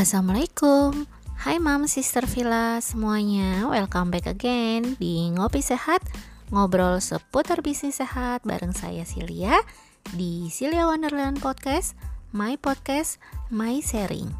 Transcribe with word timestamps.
Assalamualaikum. 0.00 1.04
Hai 1.44 1.60
mam, 1.60 1.84
sister 1.84 2.24
villa 2.24 2.80
semuanya. 2.80 3.68
Welcome 3.68 4.08
back 4.08 4.32
again 4.32 4.96
di 4.96 5.28
Ngopi 5.28 5.60
Sehat 5.60 6.00
Ngobrol 6.48 7.04
seputar 7.04 7.60
bisnis 7.60 8.00
sehat 8.00 8.40
bareng 8.48 8.72
saya 8.72 9.04
Silia 9.04 9.60
Di 10.16 10.48
Silia 10.48 10.88
Wonderland 10.88 11.44
Podcast 11.44 12.00
My 12.32 12.56
Podcast, 12.56 13.20
My 13.52 13.84
Sharing. 13.84 14.32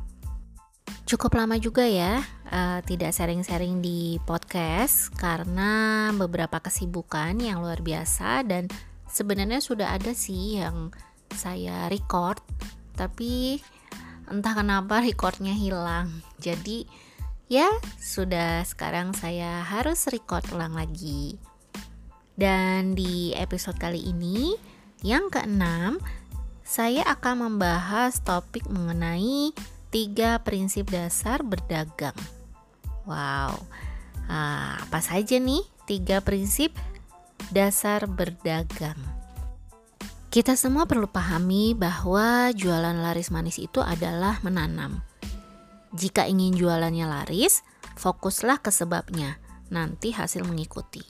Cukup 1.05 1.37
lama 1.37 1.61
juga 1.61 1.85
ya 1.85 2.25
uh, 2.49 2.81
Tidak 2.81 3.13
sharing-sharing 3.13 3.85
di 3.85 4.17
podcast 4.25 5.13
Karena 5.13 6.09
beberapa 6.17 6.57
kesibukan 6.65 7.37
yang 7.37 7.61
luar 7.61 7.85
biasa 7.85 8.49
Dan 8.49 8.65
sebenarnya 9.13 9.61
sudah 9.61 9.93
ada 9.93 10.17
sih 10.17 10.57
yang 10.57 10.89
saya 11.37 11.93
record. 11.93 12.41
Tapi 12.97 13.61
entah 14.31 14.55
kenapa 14.55 15.03
recordnya 15.03 15.53
hilang. 15.53 16.23
Jadi 16.39 16.87
ya 17.51 17.67
sudah 17.99 18.63
sekarang 18.63 19.11
saya 19.13 19.67
harus 19.67 20.07
record 20.09 20.47
ulang 20.55 20.79
lagi. 20.79 21.37
Dan 22.39 22.97
di 22.97 23.37
episode 23.37 23.77
kali 23.77 24.01
ini 24.01 24.57
yang 25.05 25.29
keenam 25.29 26.01
saya 26.65 27.03
akan 27.11 27.51
membahas 27.51 28.23
topik 28.23 28.65
mengenai 28.71 29.51
tiga 29.91 30.39
prinsip 30.41 30.89
dasar 30.89 31.43
berdagang. 31.43 32.17
Wow. 33.05 33.59
Ah, 34.31 34.79
apa 34.79 35.03
saja 35.03 35.43
nih 35.43 35.67
tiga 35.91 36.23
prinsip 36.23 36.71
dasar 37.51 38.07
berdagang 38.07 39.20
kita 40.31 40.55
semua 40.55 40.87
perlu 40.87 41.11
pahami 41.11 41.75
bahwa 41.75 42.55
jualan 42.55 42.95
laris 43.03 43.35
manis 43.35 43.59
itu 43.59 43.83
adalah 43.83 44.39
menanam. 44.47 45.03
Jika 45.91 46.31
ingin 46.31 46.55
jualannya 46.55 47.03
laris, 47.03 47.67
fokuslah 47.99 48.63
ke 48.63 48.71
sebabnya, 48.71 49.43
nanti 49.75 50.15
hasil 50.15 50.47
mengikuti. 50.47 51.03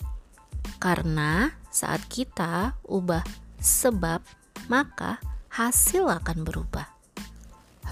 Karena 0.80 1.52
saat 1.68 2.00
kita 2.08 2.80
ubah 2.88 3.20
sebab, 3.60 4.24
maka 4.72 5.20
hasil 5.52 6.08
akan 6.08 6.40
berubah. 6.40 6.88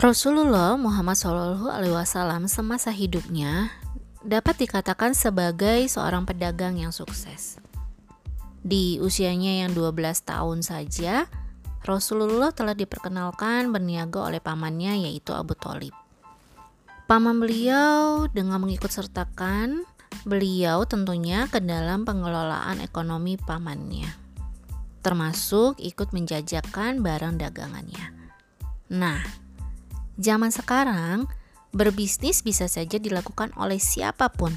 Rasulullah 0.00 0.80
Muhammad 0.80 1.20
SAW 1.20 2.48
semasa 2.48 2.88
hidupnya 2.88 3.68
dapat 4.24 4.64
dikatakan 4.64 5.12
sebagai 5.12 5.84
seorang 5.92 6.24
pedagang 6.24 6.80
yang 6.80 6.94
sukses. 6.94 7.60
Di 8.62 8.98
usianya 8.98 9.64
yang 9.64 9.72
12 9.72 10.26
tahun 10.26 10.66
saja, 10.66 11.30
Rasulullah 11.86 12.50
telah 12.50 12.74
diperkenalkan 12.74 13.70
berniaga 13.70 14.28
oleh 14.28 14.42
pamannya 14.42 15.08
yaitu 15.08 15.30
Abu 15.32 15.54
Talib. 15.54 15.94
Paman 17.08 17.40
beliau 17.40 18.28
dengan 18.28 18.60
mengikut 18.60 18.92
sertakan 18.92 19.88
beliau 20.28 20.84
tentunya 20.84 21.48
ke 21.48 21.62
dalam 21.62 22.04
pengelolaan 22.04 22.84
ekonomi 22.84 23.40
pamannya, 23.40 24.12
termasuk 25.00 25.80
ikut 25.80 26.12
menjajakan 26.12 27.00
barang 27.00 27.40
dagangannya. 27.40 28.12
Nah, 28.92 29.24
zaman 30.20 30.52
sekarang 30.52 31.24
berbisnis 31.72 32.44
bisa 32.44 32.68
saja 32.68 33.00
dilakukan 33.00 33.56
oleh 33.56 33.80
siapa 33.80 34.28
pun 34.28 34.52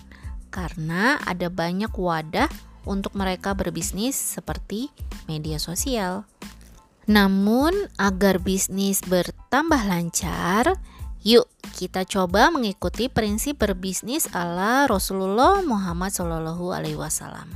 karena 0.52 1.24
ada 1.24 1.48
banyak 1.48 1.92
wadah 1.96 2.52
untuk 2.86 3.14
mereka 3.14 3.54
berbisnis 3.54 4.16
seperti 4.16 4.90
media 5.30 5.58
sosial. 5.58 6.26
Namun, 7.10 7.74
agar 7.98 8.38
bisnis 8.40 9.02
bertambah 9.02 9.84
lancar, 9.90 10.78
yuk 11.26 11.50
kita 11.74 12.06
coba 12.06 12.54
mengikuti 12.54 13.10
prinsip 13.10 13.58
berbisnis 13.58 14.30
ala 14.32 14.86
Rasulullah 14.86 15.66
Muhammad 15.66 16.14
Shallallahu 16.14 16.72
Alaihi 16.72 16.98
Wasallam. 16.98 17.50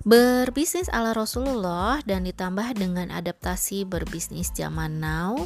Berbisnis 0.00 0.88
ala 0.88 1.12
Rasulullah 1.12 2.00
dan 2.08 2.24
ditambah 2.24 2.72
dengan 2.72 3.12
adaptasi 3.12 3.84
berbisnis 3.84 4.48
zaman 4.50 4.96
now 4.96 5.36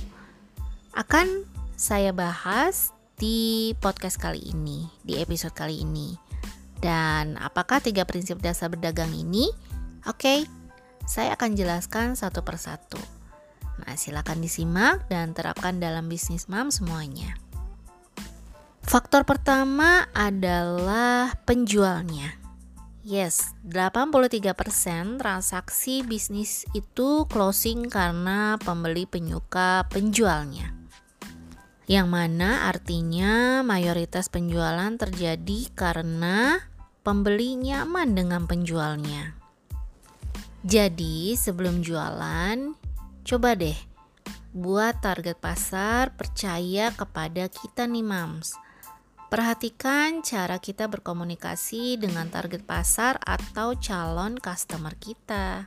akan 0.95 1.43
saya 1.75 2.15
bahas 2.15 2.95
di 3.19 3.75
podcast 3.83 4.15
kali 4.19 4.39
ini, 4.55 4.87
di 5.03 5.19
episode 5.19 5.55
kali 5.55 5.83
ini. 5.83 6.24
Dan 6.85 7.41
apakah 7.41 7.81
tiga 7.81 8.05
prinsip 8.05 8.45
dasar 8.45 8.69
berdagang 8.69 9.09
ini? 9.17 9.49
Oke, 10.05 10.21
okay, 10.21 10.39
saya 11.09 11.33
akan 11.33 11.57
jelaskan 11.57 12.13
satu 12.13 12.45
persatu. 12.45 13.01
Nah, 13.81 13.97
silakan 13.97 14.45
disimak 14.45 15.09
dan 15.09 15.33
terapkan 15.33 15.81
dalam 15.81 16.13
bisnis 16.13 16.45
mam 16.45 16.69
semuanya. 16.69 17.41
Faktor 18.85 19.25
pertama 19.25 20.13
adalah 20.13 21.33
penjualnya. 21.49 22.37
Yes, 23.01 23.57
83% 23.65 25.17
transaksi 25.17 26.05
bisnis 26.05 26.69
itu 26.77 27.25
closing 27.33 27.89
karena 27.89 28.61
pembeli 28.61 29.09
penyuka 29.09 29.89
penjualnya 29.89 30.85
yang 31.85 32.09
mana 32.09 32.65
artinya 32.73 33.61
mayoritas 33.61 34.33
penjualan 34.33 34.89
terjadi 34.97 35.69
karena 35.77 36.57
pembeli 37.05 37.61
nyaman 37.61 38.17
dengan 38.17 38.49
penjualnya. 38.49 39.37
Jadi, 40.65 41.37
sebelum 41.37 41.85
jualan, 41.85 42.73
coba 43.23 43.53
deh 43.53 43.77
buat 44.55 45.03
target 45.03 45.43
pasar 45.43 46.15
percaya 46.15 46.95
kepada 46.95 47.51
kita 47.51 47.91
nih 47.91 48.07
mams. 48.07 48.55
Perhatikan 49.27 50.23
cara 50.23 50.63
kita 50.63 50.87
berkomunikasi 50.87 51.99
dengan 51.99 52.31
target 52.31 52.63
pasar 52.63 53.19
atau 53.19 53.75
calon 53.75 54.39
customer 54.39 54.95
kita. 54.95 55.67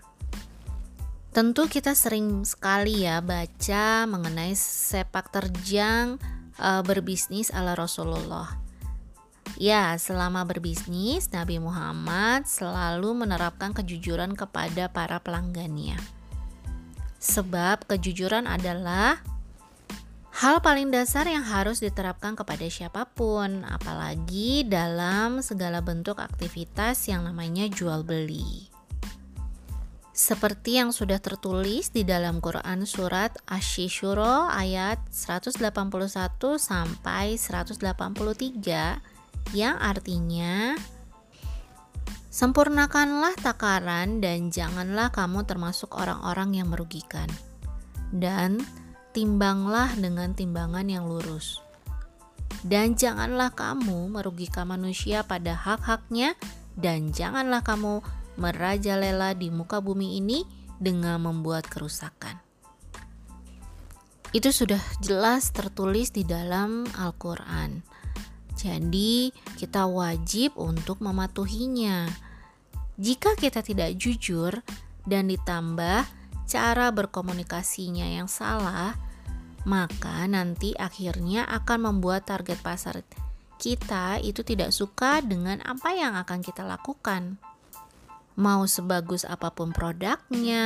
Tentu 1.36 1.68
kita 1.68 1.92
sering 1.94 2.48
sekali 2.48 3.04
ya 3.04 3.20
baca 3.20 4.08
mengenai 4.08 4.56
sepak 4.56 5.36
terjang 5.36 6.16
e, 6.56 6.70
berbisnis 6.88 7.52
ala 7.52 7.76
Rasulullah. 7.76 8.67
Ya, 9.56 9.96
selama 9.96 10.44
berbisnis, 10.44 11.32
Nabi 11.32 11.64
Muhammad 11.64 12.44
selalu 12.44 13.24
menerapkan 13.24 13.72
kejujuran 13.72 14.36
kepada 14.36 14.92
para 14.92 15.24
pelanggannya. 15.24 15.96
Sebab 17.24 17.88
kejujuran 17.88 18.46
adalah 18.46 19.24
hal 20.38 20.62
paling 20.62 20.94
dasar 20.94 21.26
yang 21.26 21.42
harus 21.48 21.80
diterapkan 21.80 22.36
kepada 22.36 22.68
siapa 22.68 23.08
pun, 23.10 23.64
apalagi 23.66 24.68
dalam 24.68 25.42
segala 25.42 25.82
bentuk 25.82 26.22
aktivitas 26.22 27.08
yang 27.10 27.26
namanya 27.26 27.66
jual 27.72 28.04
beli. 28.04 28.70
Seperti 30.18 30.82
yang 30.82 30.90
sudah 30.90 31.22
tertulis 31.22 31.94
di 31.94 32.02
dalam 32.02 32.42
Quran 32.42 32.90
surat 32.90 33.38
Asy-Syura 33.46 34.50
ayat 34.50 34.98
181 35.14 35.62
sampai 36.58 37.38
183 37.38 39.17
yang 39.56 39.80
artinya 39.80 40.76
sempurnakanlah 42.28 43.34
takaran 43.40 44.20
dan 44.20 44.54
janganlah 44.54 45.10
kamu 45.10 45.48
termasuk 45.48 45.96
orang-orang 45.96 46.60
yang 46.60 46.68
merugikan. 46.72 47.28
Dan 48.08 48.64
timbanglah 49.12 49.92
dengan 49.98 50.32
timbangan 50.38 50.88
yang 50.88 51.10
lurus. 51.10 51.60
Dan 52.62 52.94
janganlah 52.94 53.52
kamu 53.52 54.14
merugikan 54.14 54.70
manusia 54.70 55.26
pada 55.26 55.58
hak-haknya 55.58 56.38
dan 56.78 57.10
janganlah 57.12 57.66
kamu 57.66 58.06
merajalela 58.38 59.34
di 59.34 59.50
muka 59.50 59.82
bumi 59.82 60.22
ini 60.22 60.46
dengan 60.78 61.26
membuat 61.26 61.66
kerusakan. 61.66 62.38
Itu 64.30 64.54
sudah 64.54 64.80
jelas 65.02 65.50
tertulis 65.50 66.14
di 66.14 66.22
dalam 66.22 66.86
Al-Qur'an. 66.94 67.82
Jadi, 68.58 69.30
kita 69.56 69.86
wajib 69.86 70.58
untuk 70.58 70.98
mematuhinya. 71.06 72.10
Jika 72.98 73.38
kita 73.38 73.62
tidak 73.62 73.94
jujur 74.02 74.66
dan 75.06 75.30
ditambah 75.30 76.10
cara 76.50 76.88
berkomunikasinya 76.90 78.18
yang 78.18 78.26
salah, 78.26 78.98
maka 79.70 80.26
nanti 80.26 80.74
akhirnya 80.74 81.46
akan 81.46 81.94
membuat 81.94 82.26
target 82.26 82.58
pasar 82.66 83.06
kita 83.58 84.22
itu 84.22 84.46
tidak 84.46 84.70
suka 84.70 85.20
dengan 85.20 85.60
apa 85.66 85.92
yang 85.98 86.14
akan 86.14 86.40
kita 86.46 86.62
lakukan. 86.64 87.42
Mau 88.38 88.70
sebagus 88.70 89.26
apa 89.26 89.50
pun 89.50 89.74
produknya, 89.74 90.66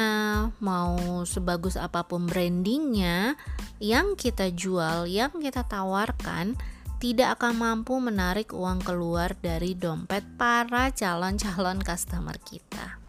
mau 0.59 1.23
sebagus 1.23 1.79
apa 1.79 2.03
pun 2.03 2.27
brandingnya, 2.27 3.39
yang 3.79 4.19
kita 4.19 4.51
jual, 4.51 5.07
yang 5.07 5.31
kita 5.39 5.63
tawarkan, 5.63 6.59
tidak 7.01 7.41
akan 7.41 7.57
mampu 7.57 7.97
menarik 7.97 8.53
uang 8.53 8.85
keluar 8.85 9.33
dari 9.41 9.73
dompet 9.73 10.21
para 10.37 10.93
calon-calon 10.93 11.81
customer 11.81 12.37
kita. 12.37 13.01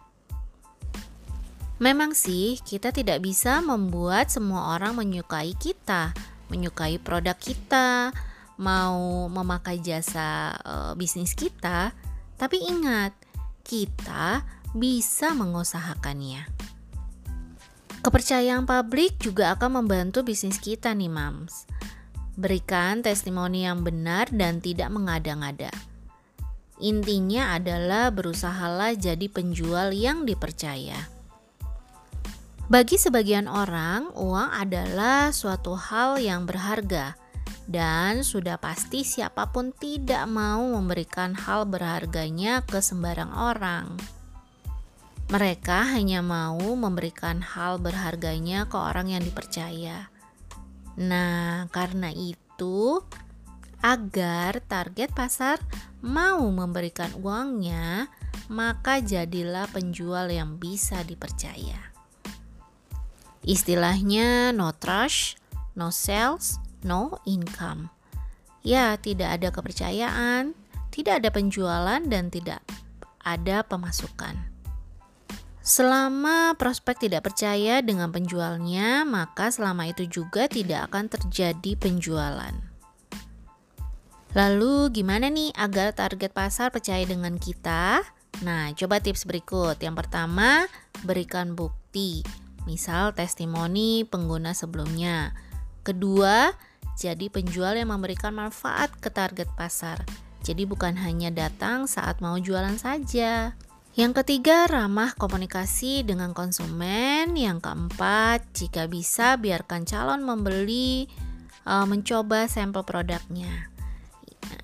Memang 1.77 2.17
sih, 2.17 2.57
kita 2.65 2.89
tidak 2.89 3.21
bisa 3.21 3.61
membuat 3.61 4.33
semua 4.33 4.73
orang 4.73 4.97
menyukai 4.97 5.53
kita, 5.53 6.09
menyukai 6.49 6.97
produk 6.97 7.37
kita, 7.37 8.09
mau 8.57 9.29
memakai 9.29 9.77
jasa 9.77 10.57
e, 10.57 10.73
bisnis 10.97 11.37
kita, 11.37 11.93
tapi 12.33 12.65
ingat, 12.65 13.13
kita 13.61 14.41
bisa 14.73 15.37
mengusahakannya. 15.37 16.49
Kepercayaan 18.01 18.65
publik 18.65 19.21
juga 19.21 19.53
akan 19.53 19.85
membantu 19.85 20.25
bisnis 20.25 20.57
kita 20.57 20.91
nih, 20.97 21.13
Mams. 21.13 21.69
Berikan 22.33 23.05
testimoni 23.05 23.69
yang 23.69 23.85
benar 23.85 24.25
dan 24.33 24.57
tidak 24.57 24.89
mengada-ngada. 24.89 25.69
Intinya 26.81 27.53
adalah 27.53 28.09
berusahalah 28.09 28.97
jadi 28.97 29.29
penjual 29.29 29.93
yang 29.93 30.25
dipercaya. 30.25 30.97
Bagi 32.71 32.97
sebagian 32.97 33.45
orang, 33.45 34.09
uang 34.17 34.49
adalah 34.49 35.29
suatu 35.29 35.77
hal 35.77 36.17
yang 36.17 36.49
berharga, 36.49 37.13
dan 37.69 38.25
sudah 38.25 38.57
pasti 38.57 39.05
siapa 39.05 39.53
pun 39.53 39.69
tidak 39.69 40.25
mau 40.25 40.63
memberikan 40.73 41.37
hal 41.37 41.69
berharganya 41.69 42.65
ke 42.65 42.81
sembarang 42.81 43.29
orang. 43.29 43.93
Mereka 45.29 45.93
hanya 45.93 46.25
mau 46.25 46.59
memberikan 46.73 47.45
hal 47.45 47.77
berharganya 47.77 48.65
ke 48.65 48.75
orang 48.75 49.13
yang 49.13 49.21
dipercaya. 49.21 50.12
Nah, 50.97 51.65
karena 51.73 52.13
itu, 52.13 53.01
agar 53.81 54.61
target 54.63 55.09
pasar 55.11 55.57
mau 56.05 56.45
memberikan 56.53 57.09
uangnya, 57.19 58.07
maka 58.47 59.01
jadilah 59.01 59.65
penjual 59.73 60.29
yang 60.29 60.61
bisa 60.61 61.01
dipercaya. 61.01 61.91
Istilahnya 63.43 64.55
no 64.55 64.71
trust, 64.71 65.41
no 65.75 65.91
sales, 65.91 66.61
no 66.85 67.19
income. 67.27 67.91
Ya, 68.63 68.95
tidak 68.95 69.41
ada 69.41 69.49
kepercayaan, 69.51 70.55
tidak 70.93 71.19
ada 71.19 71.29
penjualan 71.33 72.01
dan 72.07 72.31
tidak 72.31 72.63
ada 73.19 73.65
pemasukan. 73.67 74.52
Selama 75.63 76.59
prospek 76.59 77.07
tidak 77.07 77.31
percaya 77.31 77.79
dengan 77.79 78.11
penjualnya, 78.11 79.07
maka 79.07 79.47
selama 79.47 79.87
itu 79.87 80.03
juga 80.11 80.51
tidak 80.51 80.91
akan 80.91 81.07
terjadi 81.07 81.79
penjualan. 81.79 82.51
Lalu 84.35 84.91
gimana 84.91 85.31
nih 85.31 85.55
agar 85.55 85.95
target 85.95 86.35
pasar 86.35 86.67
percaya 86.67 87.07
dengan 87.07 87.39
kita? 87.39 88.03
Nah, 88.43 88.75
coba 88.75 88.99
tips 88.99 89.23
berikut. 89.23 89.79
Yang 89.79 90.03
pertama, 90.03 90.67
berikan 91.07 91.55
bukti 91.55 92.27
misal 92.67 93.15
testimoni 93.15 94.03
pengguna 94.03 94.51
sebelumnya. 94.51 95.31
Kedua, 95.87 96.51
jadi 96.99 97.31
penjual 97.31 97.79
yang 97.79 97.87
memberikan 97.87 98.35
manfaat 98.35 98.91
ke 98.99 99.07
target 99.07 99.47
pasar. 99.55 100.03
Jadi 100.43 100.67
bukan 100.67 100.99
hanya 100.99 101.31
datang 101.31 101.87
saat 101.87 102.19
mau 102.19 102.35
jualan 102.35 102.75
saja. 102.75 103.55
Yang 103.93 104.25
ketiga, 104.25 104.65
ramah 104.65 105.13
komunikasi 105.13 106.01
dengan 106.01 106.33
konsumen. 106.33 107.37
Yang 107.37 107.61
keempat, 107.69 108.41
jika 108.57 108.89
bisa 108.89 109.37
biarkan 109.37 109.85
calon 109.85 110.25
membeli 110.25 111.05
uh, 111.69 111.85
mencoba 111.85 112.49
sampel 112.49 112.81
produknya. 112.81 113.69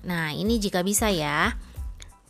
Nah, 0.02 0.34
ini 0.34 0.58
jika 0.58 0.82
bisa 0.82 1.14
ya. 1.14 1.54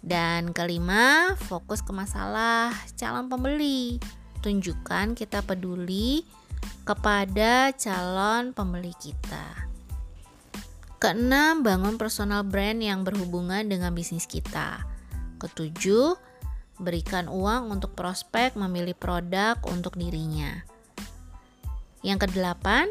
Dan 0.05 0.53
kelima, 0.53 1.37
fokus 1.41 1.81
ke 1.81 1.93
masalah 1.93 2.73
calon 3.01 3.33
pembeli 3.33 4.01
tunjukkan 4.41 5.13
kita 5.13 5.45
peduli 5.45 6.25
kepada 6.85 7.73
calon 7.77 8.57
pembeli 8.57 8.93
kita. 8.97 9.69
Keenam, 11.01 11.65
bangun 11.65 11.97
personal 11.97 12.45
brand 12.45 12.81
yang 12.81 13.09
berhubungan 13.09 13.65
dengan 13.65 13.97
bisnis 13.97 14.29
kita. 14.29 14.85
Ketujuh, 15.41 16.30
berikan 16.81 17.29
uang 17.29 17.71
untuk 17.71 17.93
prospek 17.93 18.57
memilih 18.57 18.97
produk 18.97 19.61
untuk 19.69 19.95
dirinya. 20.01 20.65
Yang 22.01 22.27
kedelapan, 22.33 22.89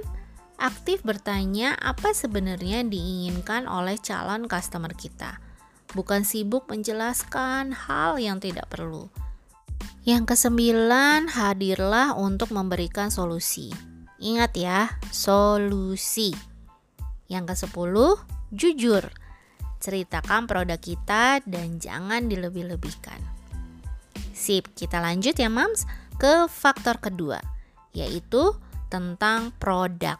aktif 0.62 1.01
bertanya 1.01 1.74
apa 1.81 2.13
sebenarnya 2.13 2.86
diinginkan 2.86 3.65
oleh 3.65 3.97
calon 3.97 4.45
customer 4.45 4.94
kita. 4.94 5.41
Bukan 5.97 6.21
sibuk 6.21 6.69
menjelaskan 6.69 7.74
hal 7.74 8.21
yang 8.21 8.38
tidak 8.38 8.69
perlu. 8.69 9.09
Yang 10.06 10.38
kesembilan, 10.38 11.33
hadirlah 11.33 12.13
untuk 12.13 12.53
memberikan 12.53 13.09
solusi. 13.09 13.74
Ingat 14.21 14.51
ya, 14.53 14.80
solusi. 15.09 16.38
Yang 17.25 17.57
kesepuluh, 17.57 18.21
jujur. 18.53 19.09
Ceritakan 19.80 20.45
produk 20.45 20.77
kita 20.77 21.39
dan 21.47 21.80
jangan 21.80 22.27
dilebih-lebihkan. 22.27 23.38
Sip, 24.33 24.71
kita 24.73 25.03
lanjut 25.03 25.35
ya 25.35 25.51
mams 25.51 25.83
ke 26.15 26.47
faktor 26.47 27.00
kedua, 27.00 27.39
yaitu 27.91 28.56
tentang 28.88 29.51
produk. 29.57 30.17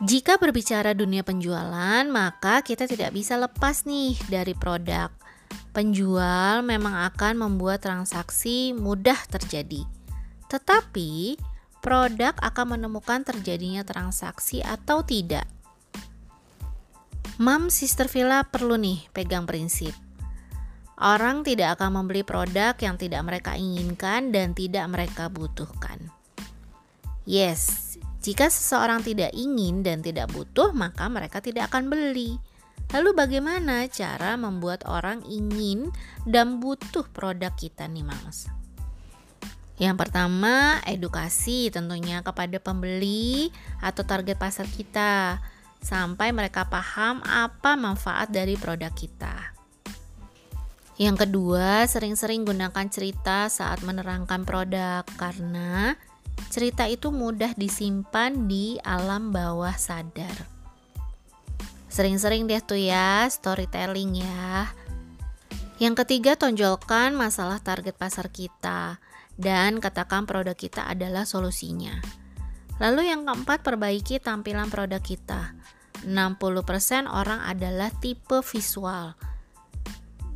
Jika 0.00 0.40
berbicara 0.40 0.96
dunia 0.96 1.20
penjualan, 1.20 2.04
maka 2.08 2.64
kita 2.64 2.88
tidak 2.88 3.12
bisa 3.12 3.36
lepas 3.36 3.84
nih 3.84 4.16
dari 4.32 4.56
produk 4.56 5.12
penjual 5.70 6.66
memang 6.66 7.06
akan 7.10 7.46
membuat 7.46 7.86
transaksi 7.86 8.74
mudah 8.74 9.18
terjadi. 9.30 9.86
Tetapi, 10.50 11.38
produk 11.78 12.34
akan 12.42 12.78
menemukan 12.78 13.22
terjadinya 13.22 13.86
transaksi 13.86 14.60
atau 14.60 15.06
tidak. 15.06 15.46
Mam 17.40 17.72
Sister 17.72 18.10
Villa 18.10 18.44
perlu 18.44 18.76
nih 18.76 19.08
pegang 19.16 19.48
prinsip. 19.48 19.94
Orang 21.00 21.48
tidak 21.48 21.80
akan 21.80 22.04
membeli 22.04 22.20
produk 22.20 22.76
yang 22.76 23.00
tidak 23.00 23.24
mereka 23.24 23.56
inginkan 23.56 24.36
dan 24.36 24.52
tidak 24.52 24.84
mereka 24.84 25.32
butuhkan. 25.32 25.96
Yes, 27.24 27.96
jika 28.20 28.52
seseorang 28.52 29.00
tidak 29.00 29.32
ingin 29.32 29.80
dan 29.80 30.04
tidak 30.04 30.28
butuh, 30.28 30.76
maka 30.76 31.08
mereka 31.08 31.40
tidak 31.40 31.72
akan 31.72 31.88
beli. 31.88 32.36
Lalu 32.92 33.16
bagaimana 33.16 33.88
cara 33.88 34.36
membuat 34.36 34.84
orang 34.84 35.24
ingin 35.24 35.88
dan 36.28 36.60
butuh 36.60 37.08
produk 37.16 37.54
kita 37.56 37.88
nih 37.88 38.04
Mas? 38.04 38.50
Yang 39.80 40.04
pertama, 40.04 40.84
edukasi 40.84 41.72
tentunya 41.72 42.20
kepada 42.20 42.60
pembeli 42.60 43.48
atau 43.80 44.04
target 44.04 44.36
pasar 44.36 44.68
kita 44.68 45.40
sampai 45.80 46.36
mereka 46.36 46.68
paham 46.68 47.24
apa 47.24 47.72
manfaat 47.80 48.28
dari 48.28 48.60
produk 48.60 48.92
kita. 48.92 49.59
Yang 51.00 51.24
kedua, 51.24 51.88
sering-sering 51.88 52.44
gunakan 52.44 52.84
cerita 52.92 53.48
saat 53.48 53.80
menerangkan 53.80 54.44
produk 54.44 55.00
karena 55.16 55.96
cerita 56.52 56.84
itu 56.92 57.08
mudah 57.08 57.56
disimpan 57.56 58.44
di 58.44 58.76
alam 58.84 59.32
bawah 59.32 59.72
sadar. 59.80 60.44
Sering-sering 61.88 62.44
deh 62.44 62.60
tuh 62.60 62.76
ya 62.76 63.24
storytelling 63.32 64.20
ya. 64.20 64.68
Yang 65.80 66.04
ketiga, 66.04 66.36
tonjolkan 66.36 67.16
masalah 67.16 67.64
target 67.64 67.96
pasar 67.96 68.28
kita 68.28 69.00
dan 69.40 69.80
katakan 69.80 70.28
produk 70.28 70.52
kita 70.52 70.84
adalah 70.84 71.24
solusinya. 71.24 71.96
Lalu 72.76 73.08
yang 73.08 73.24
keempat, 73.24 73.64
perbaiki 73.64 74.20
tampilan 74.20 74.68
produk 74.68 75.00
kita. 75.00 75.56
60% 76.04 77.08
orang 77.08 77.40
adalah 77.40 77.88
tipe 78.04 78.44
visual. 78.44 79.29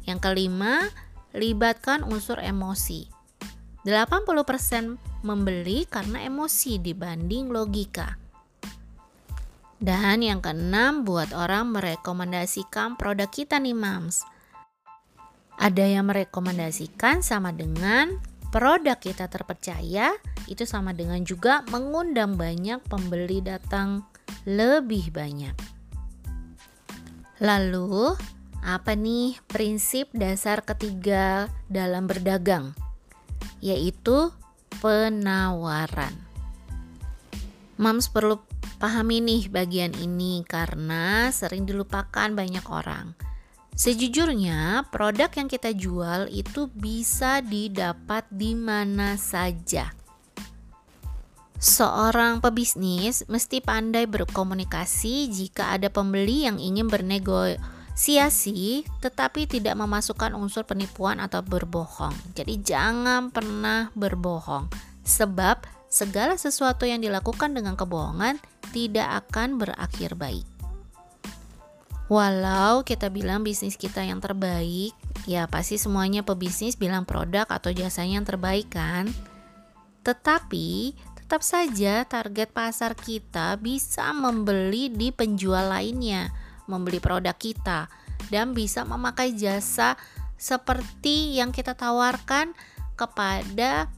Yang 0.05 0.19
kelima, 0.31 0.89
libatkan 1.35 2.05
unsur 2.07 2.39
emosi. 2.41 3.11
80% 3.85 5.25
membeli 5.25 5.85
karena 5.85 6.25
emosi 6.25 6.81
dibanding 6.81 7.53
logika. 7.53 8.17
Dan 9.77 10.25
yang 10.25 10.41
keenam, 10.41 11.05
buat 11.05 11.37
orang 11.37 11.77
merekomendasikan 11.77 12.97
produk 12.97 13.29
kita 13.29 13.61
nih 13.61 13.77
mams. 13.77 14.25
Ada 15.61 15.85
yang 15.85 16.09
merekomendasikan 16.09 17.21
sama 17.21 17.53
dengan 17.53 18.17
produk 18.49 18.97
kita 18.97 19.29
terpercaya, 19.29 20.17
itu 20.49 20.65
sama 20.65 20.97
dengan 20.97 21.21
juga 21.21 21.61
mengundang 21.69 22.41
banyak 22.41 22.81
pembeli 22.89 23.45
datang 23.45 24.09
lebih 24.49 25.13
banyak. 25.13 25.53
Lalu, 27.45 28.17
apa 28.64 28.97
nih 28.97 29.37
prinsip 29.44 30.09
dasar 30.16 30.64
ketiga 30.64 31.52
dalam 31.68 32.09
berdagang? 32.09 32.73
Yaitu 33.61 34.33
penawaran. 34.80 36.16
Mams 37.76 38.09
perlu 38.09 38.40
Pahami 38.85 39.23
nih 39.23 39.49
bagian 39.49 39.97
ini 39.97 40.44
karena 40.44 41.33
sering 41.33 41.64
dilupakan 41.64 42.28
banyak 42.35 42.68
orang. 42.68 43.16
Sejujurnya, 43.73 44.85
produk 44.92 45.33
yang 45.33 45.49
kita 45.49 45.73
jual 45.73 46.28
itu 46.28 46.68
bisa 46.68 47.40
didapat 47.40 48.28
di 48.28 48.52
mana 48.52 49.16
saja. 49.16 49.88
Seorang 51.56 52.44
pebisnis 52.44 53.25
mesti 53.25 53.64
pandai 53.64 54.04
berkomunikasi 54.04 55.33
jika 55.33 55.73
ada 55.73 55.88
pembeli 55.88 56.44
yang 56.44 56.61
ingin 56.61 56.92
bernegosiasi 57.95 58.83
tetapi 58.99 59.47
tidak 59.47 59.79
memasukkan 59.79 60.35
unsur 60.35 60.67
penipuan 60.67 61.23
atau 61.23 61.41
berbohong. 61.47 62.13
Jadi 62.35 62.59
jangan 62.59 63.31
pernah 63.31 63.95
berbohong 63.95 64.67
sebab 65.07 65.63
segala 65.87 66.35
sesuatu 66.35 66.91
yang 66.91 66.99
dilakukan 66.99 67.55
dengan 67.55 67.79
kebohongan 67.79 68.43
tidak 68.75 69.31
akan 69.31 69.63
berakhir 69.63 70.19
baik. 70.19 70.43
Walau 72.11 72.83
kita 72.85 73.09
bilang 73.09 73.47
bisnis 73.47 73.81
kita 73.81 74.05
yang 74.05 74.21
terbaik, 74.21 74.93
ya 75.25 75.47
pasti 75.49 75.81
semuanya 75.81 76.21
pebisnis 76.21 76.77
bilang 76.77 77.07
produk 77.09 77.49
atau 77.49 77.73
jasanya 77.73 78.21
yang 78.21 78.29
terbaik 78.29 78.69
kan? 78.69 79.09
Tetapi 80.05 80.99
tetap 81.17 81.41
saja 81.41 82.05
target 82.05 82.53
pasar 82.53 82.93
kita 82.93 83.57
bisa 83.57 84.13
membeli 84.13 84.93
di 84.93 85.09
penjual 85.09 85.73
lainnya, 85.73 86.29
membeli 86.71 86.99
produk 86.99 87.37
kita 87.37 87.87
dan 88.33 88.56
bisa 88.56 88.83
memakai 88.87 89.37
jasa 89.37 89.99
seperti 90.35 91.38
yang 91.38 91.54
kita 91.54 91.73
tawarkan 91.76 92.52
kepada 92.94 93.88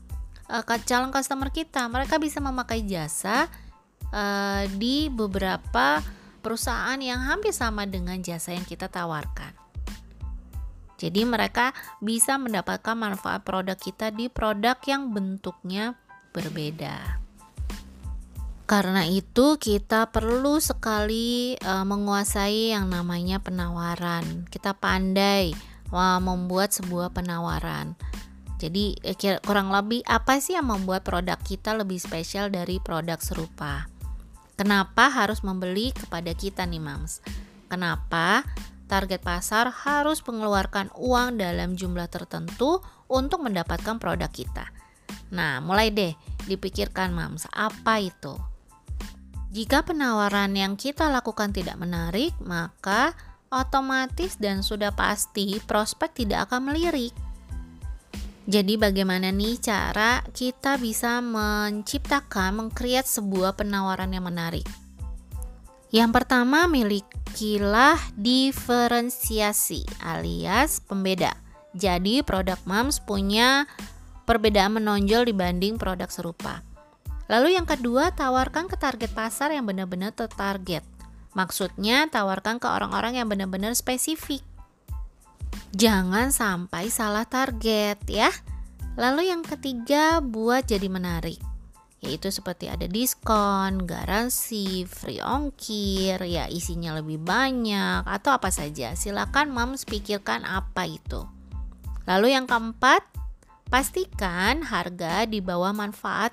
uh, 0.50 0.64
calon 0.84 1.12
customer 1.12 1.50
kita. 1.50 1.86
Mereka 1.86 2.16
bisa 2.22 2.38
memakai 2.38 2.86
jasa 2.86 3.50
uh, 4.10 4.64
di 4.76 5.10
beberapa 5.10 6.00
perusahaan 6.40 6.98
yang 7.02 7.18
hampir 7.26 7.50
sama 7.50 7.84
dengan 7.90 8.22
jasa 8.22 8.54
yang 8.54 8.62
kita 8.62 8.86
tawarkan. 8.86 9.50
Jadi 10.96 11.28
mereka 11.28 11.76
bisa 12.00 12.40
mendapatkan 12.40 12.96
manfaat 12.96 13.44
produk 13.44 13.76
kita 13.76 14.08
di 14.14 14.32
produk 14.32 14.80
yang 14.88 15.12
bentuknya 15.12 15.92
berbeda. 16.32 17.25
Karena 18.66 19.06
itu 19.06 19.62
kita 19.62 20.10
perlu 20.10 20.58
sekali 20.58 21.54
uh, 21.62 21.86
menguasai 21.86 22.74
yang 22.74 22.90
namanya 22.90 23.38
penawaran. 23.38 24.42
Kita 24.50 24.74
pandai 24.74 25.54
uh, 25.94 26.18
membuat 26.18 26.74
sebuah 26.74 27.14
penawaran. 27.14 27.94
Jadi 28.58 28.98
eh, 29.06 29.38
kurang 29.38 29.70
lebih 29.70 30.02
apa 30.02 30.42
sih 30.42 30.58
yang 30.58 30.66
membuat 30.66 31.06
produk 31.06 31.38
kita 31.38 31.78
lebih 31.78 32.02
spesial 32.02 32.50
dari 32.50 32.82
produk 32.82 33.22
serupa? 33.22 33.86
Kenapa 34.58 35.14
harus 35.14 35.46
membeli 35.46 35.94
kepada 35.94 36.34
kita 36.34 36.66
nih 36.66 36.82
mams? 36.82 37.22
Kenapa 37.70 38.42
target 38.90 39.22
pasar 39.22 39.70
harus 39.70 40.24
mengeluarkan 40.24 40.90
uang 40.98 41.38
dalam 41.38 41.78
jumlah 41.78 42.08
tertentu 42.08 42.82
untuk 43.06 43.44
mendapatkan 43.44 44.00
produk 44.00 44.32
kita? 44.32 44.72
Nah, 45.30 45.60
mulai 45.60 45.92
deh 45.92 46.16
dipikirkan 46.48 47.12
mams, 47.12 47.44
apa 47.52 48.00
itu? 48.00 48.55
Jika 49.56 49.88
penawaran 49.88 50.52
yang 50.52 50.76
kita 50.76 51.08
lakukan 51.08 51.48
tidak 51.48 51.80
menarik, 51.80 52.36
maka 52.44 53.16
otomatis 53.48 54.36
dan 54.36 54.60
sudah 54.60 54.92
pasti 54.92 55.56
prospek 55.64 56.12
tidak 56.12 56.52
akan 56.52 56.68
melirik. 56.68 57.16
Jadi 58.44 58.76
bagaimana 58.76 59.32
nih 59.32 59.56
cara 59.56 60.20
kita 60.36 60.76
bisa 60.76 61.24
menciptakan, 61.24 62.68
mengkreat 62.68 63.08
sebuah 63.08 63.56
penawaran 63.56 64.12
yang 64.12 64.28
menarik? 64.28 64.68
Yang 65.88 66.10
pertama, 66.12 66.68
milikilah 66.68 67.96
diferensiasi 68.12 69.88
alias 70.04 70.84
pembeda. 70.84 71.32
Jadi 71.72 72.20
produk 72.20 72.60
Mams 72.68 73.00
punya 73.00 73.64
perbedaan 74.28 74.76
menonjol 74.76 75.24
dibanding 75.24 75.80
produk 75.80 76.12
serupa. 76.12 76.75
Lalu 77.26 77.58
yang 77.58 77.66
kedua, 77.66 78.14
tawarkan 78.14 78.70
ke 78.70 78.78
target 78.78 79.10
pasar 79.10 79.50
yang 79.50 79.66
benar-benar 79.66 80.14
tertarget. 80.14 80.86
Maksudnya 81.34 82.06
tawarkan 82.08 82.62
ke 82.62 82.68
orang-orang 82.70 83.18
yang 83.18 83.28
benar-benar 83.28 83.74
spesifik 83.76 84.40
jangan 85.76 86.32
sampai 86.32 86.88
salah 86.88 87.28
target 87.28 88.00
ya. 88.08 88.32
Lalu 88.96 89.28
yang 89.28 89.44
ketiga, 89.44 90.24
buat 90.24 90.64
jadi 90.64 90.88
menarik. 90.88 91.36
Yaitu 92.00 92.32
seperti 92.32 92.72
ada 92.72 92.88
diskon, 92.88 93.84
garansi, 93.84 94.88
free 94.88 95.20
ongkir, 95.20 96.16
ya 96.24 96.48
isinya 96.48 96.96
lebih 96.96 97.20
banyak 97.20 98.08
atau 98.08 98.32
apa 98.32 98.48
saja. 98.48 98.96
Silakan 98.96 99.52
Mams 99.52 99.84
pikirkan 99.84 100.48
apa 100.48 100.88
itu. 100.88 101.28
Lalu 102.08 102.32
yang 102.32 102.48
keempat, 102.48 103.04
pastikan 103.68 104.64
harga 104.64 105.28
di 105.28 105.44
bawah 105.44 105.76
manfaat 105.76 106.32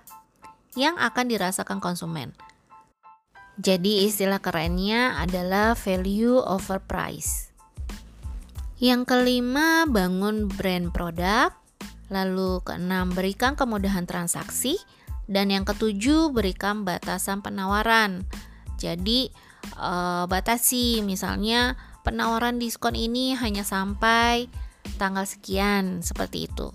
yang 0.75 0.97
akan 0.97 1.25
dirasakan 1.29 1.79
konsumen. 1.79 2.33
Jadi 3.61 4.09
istilah 4.09 4.41
kerennya 4.41 5.21
adalah 5.21 5.77
value 5.77 6.41
over 6.41 6.81
price. 6.81 7.53
Yang 8.81 9.13
kelima, 9.13 9.85
bangun 9.85 10.49
brand 10.49 10.89
produk. 10.89 11.53
Lalu 12.09 12.65
keenam, 12.65 13.13
berikan 13.13 13.53
kemudahan 13.53 14.09
transaksi. 14.09 14.81
Dan 15.29 15.53
yang 15.53 15.63
ketujuh, 15.63 16.33
berikan 16.33 16.81
batasan 16.83 17.45
penawaran. 17.45 18.25
Jadi, 18.81 19.31
uh, 19.77 20.25
batasi 20.27 20.99
misalnya 21.05 21.79
penawaran 22.03 22.59
diskon 22.59 22.97
ini 22.97 23.37
hanya 23.37 23.63
sampai 23.63 24.51
tanggal 24.99 25.23
sekian 25.23 26.03
seperti 26.03 26.51
itu. 26.51 26.73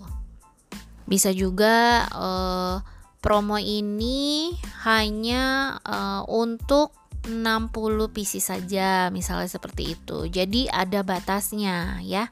Bisa 1.05 1.29
juga 1.29 2.07
uh, 2.09 2.81
promo 3.19 3.59
ini 3.59 4.55
hanya 4.87 5.75
uh, 5.83 6.23
untuk 6.27 6.95
60 7.27 8.15
PC 8.15 8.39
saja 8.39 9.11
misalnya 9.11 9.51
seperti 9.51 9.99
itu. 9.99 10.31
Jadi 10.31 10.71
ada 10.71 11.03
batasnya 11.03 11.99
ya. 12.01 12.31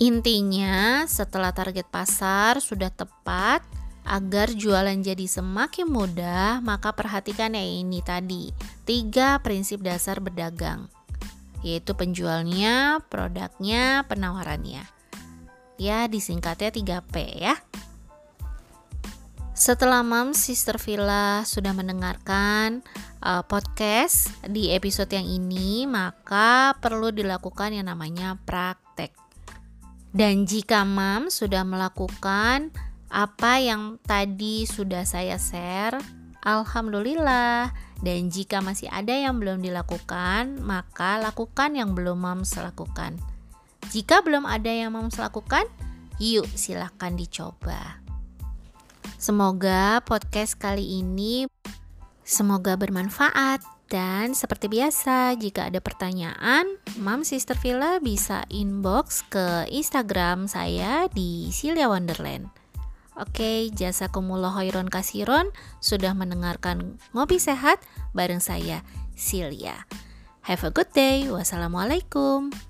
Intinya 0.00 1.04
setelah 1.06 1.52
target 1.52 1.86
pasar 1.86 2.58
sudah 2.58 2.88
tepat 2.90 3.62
agar 4.08 4.50
jualan 4.50 4.96
jadi 4.96 5.28
semakin 5.28 5.86
mudah 5.86 6.64
maka 6.64 6.90
perhatikan 6.96 7.52
ya 7.52 7.62
ini 7.62 8.00
tadi 8.00 8.48
tiga 8.88 9.38
prinsip 9.44 9.84
dasar 9.84 10.18
berdagang 10.24 10.88
yaitu 11.60 11.92
penjualnya, 11.92 13.04
produknya, 13.12 14.08
penawarannya. 14.08 14.88
Ya 15.76 16.08
disingkatnya 16.08 16.72
3P 16.72 17.14
ya 17.36 17.60
setelah 19.60 20.00
Mam 20.00 20.32
Sister 20.32 20.80
Villa 20.80 21.44
sudah 21.44 21.76
mendengarkan 21.76 22.80
uh, 23.20 23.44
podcast 23.44 24.32
di 24.48 24.72
episode 24.72 25.12
yang 25.12 25.28
ini, 25.28 25.84
maka 25.84 26.72
perlu 26.80 27.12
dilakukan 27.12 27.76
yang 27.76 27.92
namanya 27.92 28.40
praktek. 28.48 29.12
Dan 30.16 30.48
jika 30.48 30.88
Mam 30.88 31.28
sudah 31.28 31.60
melakukan 31.68 32.72
apa 33.12 33.60
yang 33.60 34.00
tadi 34.00 34.64
sudah 34.64 35.04
saya 35.04 35.36
share, 35.36 36.00
alhamdulillah. 36.40 37.68
Dan 38.00 38.32
jika 38.32 38.64
masih 38.64 38.88
ada 38.88 39.12
yang 39.12 39.36
belum 39.36 39.60
dilakukan, 39.60 40.56
maka 40.64 41.20
lakukan 41.20 41.76
yang 41.76 41.92
belum 41.92 42.16
Mams 42.16 42.56
lakukan. 42.56 43.20
Jika 43.92 44.24
belum 44.24 44.48
ada 44.48 44.72
yang 44.72 44.96
Mams 44.96 45.20
lakukan, 45.20 45.68
yuk 46.16 46.48
silahkan 46.48 47.12
dicoba. 47.12 48.00
Semoga 49.20 50.00
podcast 50.00 50.56
kali 50.56 51.04
ini 51.04 51.44
semoga 52.24 52.72
bermanfaat 52.80 53.60
dan 53.92 54.32
seperti 54.32 54.72
biasa 54.72 55.36
jika 55.36 55.68
ada 55.68 55.76
pertanyaan, 55.76 56.80
Mam 56.96 57.20
Sister 57.28 57.52
Villa 57.60 58.00
bisa 58.00 58.48
inbox 58.48 59.20
ke 59.28 59.68
Instagram 59.68 60.48
saya 60.48 61.04
di 61.12 61.52
Silia 61.52 61.92
Wonderland. 61.92 62.48
Oke, 63.12 63.68
jasa 63.76 64.08
kumulo 64.08 64.48
hoiron 64.56 64.88
kasiron 64.88 65.52
sudah 65.84 66.16
mendengarkan 66.16 66.96
Ngopi 67.12 67.36
Sehat 67.36 67.76
bareng 68.16 68.40
saya, 68.40 68.80
Silia. 69.20 69.84
Have 70.48 70.64
a 70.64 70.72
good 70.72 70.96
day. 70.96 71.28
Wassalamualaikum. 71.28 72.69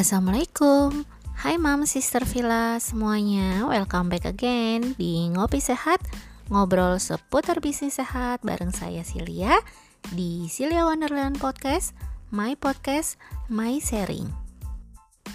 Assalamualaikum. 0.00 1.04
Hai 1.44 1.60
Mam 1.60 1.84
Sister 1.84 2.24
Villa 2.24 2.80
semuanya. 2.80 3.68
Welcome 3.68 4.08
back 4.08 4.24
again 4.32 4.96
di 4.96 5.28
Ngopi 5.28 5.60
Sehat 5.60 6.00
Ngobrol 6.48 6.96
seputar 6.96 7.60
bisnis 7.60 8.00
sehat 8.00 8.40
bareng 8.40 8.72
saya 8.72 9.04
Silia 9.04 9.60
Di 10.08 10.48
Silia 10.48 10.88
Wonderland 10.88 11.36
Podcast 11.36 11.92
My 12.32 12.56
Podcast, 12.56 13.20
My 13.52 13.76
Sharing. 13.76 14.24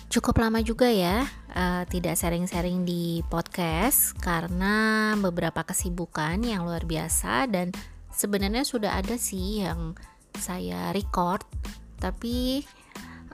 Cukup 0.09 0.41
lama 0.41 0.65
juga 0.65 0.89
ya 0.89 1.29
uh, 1.53 1.85
tidak 1.85 2.17
sharing-sharing 2.17 2.89
di 2.89 3.21
podcast 3.29 4.17
karena 4.17 5.13
beberapa 5.13 5.61
kesibukan 5.61 6.41
yang 6.41 6.65
luar 6.65 6.89
biasa 6.89 7.45
dan 7.53 7.69
sebenarnya 8.09 8.65
sudah 8.65 8.97
ada 8.97 9.13
sih 9.13 9.61
yang 9.61 9.93
saya 10.33 10.89
record. 10.89 11.45
Tapi 12.01 12.65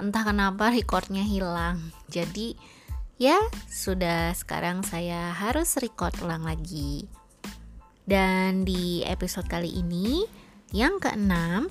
entah 0.01 0.25
kenapa 0.25 0.74
recordnya 0.74 1.22
hilang 1.22 1.93
jadi 2.10 2.58
ya 3.22 3.38
sudah 3.70 4.34
sekarang 4.34 4.81
saya 4.81 5.29
harus 5.38 5.77
record 5.77 6.17
ulang 6.25 6.43
lagi 6.43 7.05
dan 8.10 8.65
di 8.65 9.05
episode 9.05 9.46
kali 9.46 9.70
ini 9.70 10.25
yang 10.74 10.98
keenam 10.98 11.70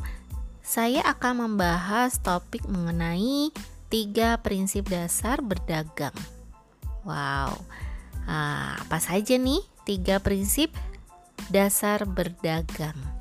saya 0.71 1.03
akan 1.03 1.51
membahas 1.51 2.23
topik 2.23 2.63
mengenai 2.71 3.51
tiga 3.91 4.39
prinsip 4.39 4.87
dasar 4.87 5.43
berdagang. 5.43 6.15
Wow, 7.03 7.59
ah, 8.31 8.79
apa 8.79 8.99
saja 9.03 9.35
nih 9.35 9.59
tiga 9.83 10.23
prinsip 10.23 10.71
dasar 11.51 12.07
berdagang? 12.07 13.20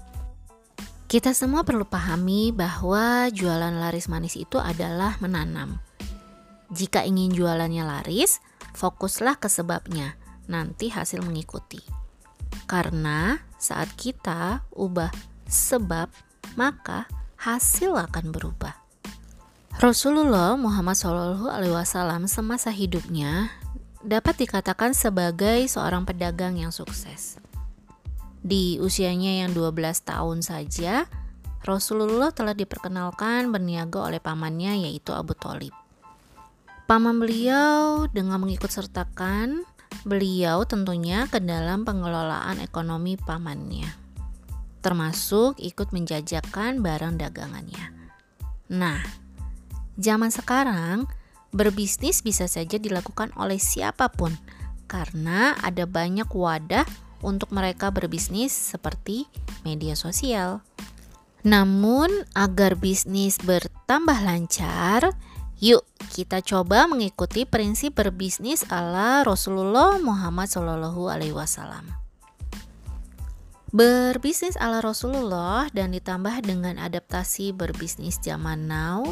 Kita 1.10 1.34
semua 1.34 1.66
perlu 1.66 1.90
pahami 1.90 2.54
bahwa 2.54 3.34
jualan 3.34 3.74
laris 3.82 4.06
manis 4.06 4.38
itu 4.38 4.62
adalah 4.62 5.18
menanam. 5.18 5.82
Jika 6.70 7.02
ingin 7.02 7.34
jualannya 7.34 7.82
laris, 7.82 8.38
fokuslah 8.78 9.42
ke 9.42 9.50
sebabnya, 9.50 10.14
nanti 10.46 10.94
hasil 10.94 11.26
mengikuti. 11.26 11.82
Karena 12.70 13.42
saat 13.58 13.90
kita 13.98 14.62
ubah 14.70 15.10
sebab, 15.50 16.14
maka 16.54 17.10
hasil 17.42 17.98
akan 17.98 18.30
berubah. 18.30 18.78
Rasulullah 19.82 20.54
Muhammad 20.62 20.94
Wasallam 21.74 22.30
semasa 22.30 22.70
hidupnya 22.70 23.50
dapat 24.06 24.46
dikatakan 24.46 24.94
sebagai 24.94 25.66
seorang 25.66 26.06
pedagang 26.06 26.54
yang 26.54 26.70
sukses. 26.70 27.42
Di 28.50 28.82
usianya 28.82 29.46
yang 29.46 29.54
12 29.54 29.78
tahun 30.10 30.42
saja, 30.42 31.06
Rasulullah 31.62 32.34
telah 32.34 32.58
diperkenalkan 32.58 33.54
berniaga 33.54 34.10
oleh 34.10 34.18
pamannya 34.18 34.90
yaitu 34.90 35.14
Abu 35.14 35.38
Talib. 35.38 35.76
Paman 36.90 37.22
beliau 37.22 38.10
dengan 38.10 38.42
mengikut 38.42 38.74
sertakan 38.74 39.62
beliau 40.02 40.66
tentunya 40.66 41.30
ke 41.30 41.38
dalam 41.38 41.86
pengelolaan 41.86 42.58
ekonomi 42.58 43.14
pamannya, 43.22 43.94
termasuk 44.82 45.62
ikut 45.62 45.94
menjajakan 45.94 46.82
barang 46.82 47.22
dagangannya. 47.22 47.94
Nah, 48.74 48.98
Zaman 50.00 50.32
sekarang, 50.32 51.12
berbisnis 51.52 52.24
bisa 52.24 52.48
saja 52.48 52.80
dilakukan 52.80 53.36
oleh 53.36 53.60
siapa 53.60 54.08
pun 54.08 54.32
karena 54.88 55.60
ada 55.60 55.84
banyak 55.84 56.32
wadah 56.32 56.88
untuk 57.22 57.52
mereka 57.52 57.90
berbisnis 57.90 58.52
seperti 58.52 59.26
media 59.68 59.94
sosial. 59.96 60.64
Namun, 61.44 62.12
agar 62.36 62.76
bisnis 62.76 63.40
bertambah 63.40 64.20
lancar, 64.22 65.16
yuk 65.64 65.88
kita 66.12 66.44
coba 66.44 66.88
mengikuti 66.88 67.48
prinsip 67.48 67.96
berbisnis 67.96 68.68
ala 68.68 69.24
Rasulullah 69.24 69.96
Muhammad 70.04 70.52
Shallallahu 70.52 71.08
Alaihi 71.08 71.36
Wasallam. 71.36 71.88
Berbisnis 73.70 74.58
ala 74.58 74.82
Rasulullah 74.82 75.70
dan 75.72 75.94
ditambah 75.94 76.42
dengan 76.42 76.82
adaptasi 76.82 77.54
berbisnis 77.54 78.18
zaman 78.18 78.66
now 78.66 79.06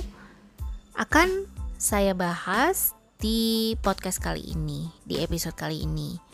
akan 0.98 1.46
saya 1.78 2.18
bahas 2.18 2.98
di 3.22 3.78
podcast 3.86 4.18
kali 4.18 4.42
ini, 4.42 4.90
di 5.06 5.22
episode 5.22 5.54
kali 5.54 5.86
ini. 5.86 6.27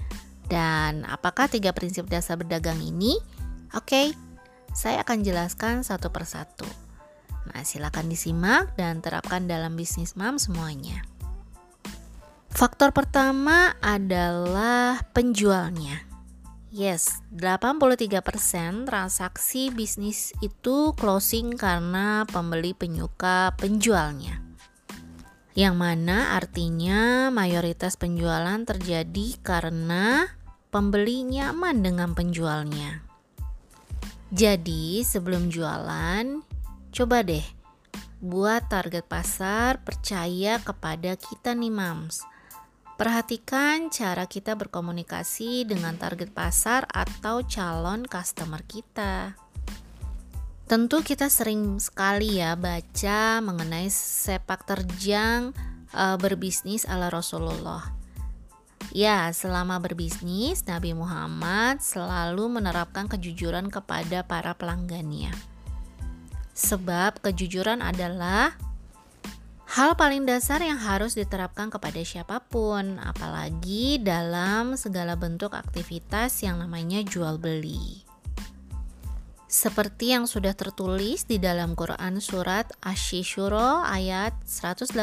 Dan 0.54 1.02
apakah 1.10 1.50
tiga 1.50 1.74
prinsip 1.74 2.06
dasar 2.06 2.38
berdagang 2.38 2.78
ini? 2.78 3.18
Oke, 3.74 3.90
okay, 3.90 4.08
saya 4.70 5.02
akan 5.02 5.26
jelaskan 5.26 5.82
satu 5.82 6.14
persatu. 6.14 6.70
Nah, 7.50 7.66
silakan 7.66 8.06
disimak 8.06 8.78
dan 8.78 9.02
terapkan 9.02 9.50
dalam 9.50 9.74
bisnis 9.74 10.14
mam 10.14 10.38
semuanya. 10.38 11.02
Faktor 12.54 12.94
pertama 12.94 13.74
adalah 13.82 15.02
penjualnya. 15.18 16.06
Yes, 16.70 17.26
83% 17.34 18.86
transaksi 18.86 19.74
bisnis 19.74 20.38
itu 20.46 20.94
closing 20.94 21.58
karena 21.58 22.30
pembeli 22.30 22.78
penyuka 22.78 23.58
penjualnya 23.58 24.54
yang 25.54 25.78
mana 25.78 26.34
artinya 26.34 27.30
mayoritas 27.30 27.94
penjualan 27.94 28.58
terjadi 28.66 29.38
karena 29.46 30.26
pembeli 30.74 31.22
nyaman 31.22 31.86
dengan 31.86 32.18
penjualnya. 32.18 33.06
Jadi, 34.34 35.06
sebelum 35.06 35.54
jualan, 35.54 36.42
coba 36.90 37.22
deh 37.22 37.46
buat 38.24 38.72
target 38.72 39.06
pasar 39.06 39.84
percaya 39.84 40.58
kepada 40.64 41.14
kita 41.20 41.54
nih 41.54 41.70
mams. 41.70 42.24
Perhatikan 42.96 43.92
cara 43.92 44.24
kita 44.26 44.56
berkomunikasi 44.56 45.68
dengan 45.68 46.00
target 46.00 46.32
pasar 46.32 46.88
atau 46.88 47.44
calon 47.44 48.08
customer 48.08 48.64
kita. 48.64 49.36
Tentu 50.64 51.04
kita 51.04 51.28
sering 51.28 51.84
sekali 51.84 52.40
ya 52.40 52.56
baca 52.56 53.44
mengenai 53.44 53.92
sepak 53.92 54.64
terjang 54.64 55.52
e, 55.92 56.04
berbisnis 56.16 56.88
ala 56.88 57.12
Rasulullah. 57.12 58.03
Ya, 58.94 59.34
selama 59.34 59.82
berbisnis, 59.82 60.70
Nabi 60.70 60.94
Muhammad 60.94 61.82
selalu 61.82 62.46
menerapkan 62.62 63.10
kejujuran 63.10 63.74
kepada 63.74 64.22
para 64.22 64.54
pelanggannya. 64.54 65.34
Sebab 66.54 67.26
kejujuran 67.26 67.82
adalah 67.82 68.54
hal 69.74 69.98
paling 69.98 70.30
dasar 70.30 70.62
yang 70.62 70.78
harus 70.78 71.18
diterapkan 71.18 71.74
kepada 71.74 72.06
siapa 72.06 72.46
pun, 72.46 73.02
apalagi 73.02 73.98
dalam 73.98 74.78
segala 74.78 75.18
bentuk 75.18 75.58
aktivitas 75.58 76.46
yang 76.46 76.62
namanya 76.62 77.02
jual 77.02 77.42
beli. 77.42 78.06
Seperti 79.50 80.14
yang 80.14 80.30
sudah 80.30 80.54
tertulis 80.54 81.26
di 81.26 81.42
dalam 81.42 81.74
Quran 81.74 82.22
surat 82.22 82.70
Asy-Syura 82.86 83.90
ayat 83.90 84.38
181 84.46 85.02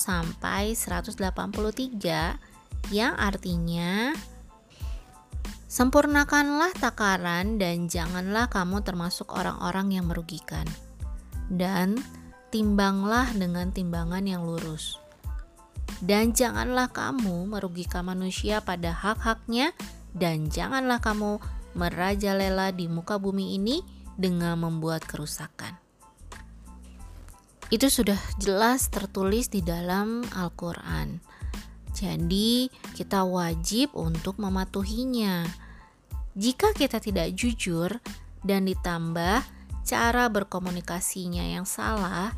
sampai 0.00 0.72
183 0.72 2.55
yang 2.94 3.18
artinya 3.18 4.14
Sempurnakanlah 5.66 6.72
takaran 6.78 7.60
dan 7.60 7.84
janganlah 7.84 8.48
kamu 8.48 8.80
termasuk 8.80 9.28
orang-orang 9.34 9.92
yang 9.98 10.08
merugikan. 10.08 10.64
Dan 11.52 12.00
timbanglah 12.48 13.28
dengan 13.36 13.74
timbangan 13.74 14.24
yang 14.24 14.48
lurus. 14.48 14.96
Dan 16.00 16.32
janganlah 16.32 16.88
kamu 16.88 17.52
merugikan 17.52 18.08
manusia 18.08 18.64
pada 18.64 18.94
hak-haknya 18.94 19.76
dan 20.16 20.48
janganlah 20.48 20.96
kamu 20.96 21.44
merajalela 21.76 22.72
di 22.72 22.88
muka 22.88 23.20
bumi 23.20 23.60
ini 23.60 23.84
dengan 24.16 24.56
membuat 24.56 25.04
kerusakan. 25.04 25.76
Itu 27.68 27.92
sudah 27.92 28.16
jelas 28.40 28.88
tertulis 28.88 29.52
di 29.52 29.60
dalam 29.60 30.24
Al-Quran. 30.32 31.20
Jadi, 31.96 32.68
kita 32.92 33.24
wajib 33.24 33.96
untuk 33.96 34.36
mematuhinya. 34.36 35.48
Jika 36.36 36.76
kita 36.76 37.00
tidak 37.00 37.32
jujur 37.32 37.96
dan 38.44 38.68
ditambah 38.68 39.40
cara 39.88 40.24
berkomunikasinya 40.28 41.56
yang 41.56 41.64
salah, 41.64 42.36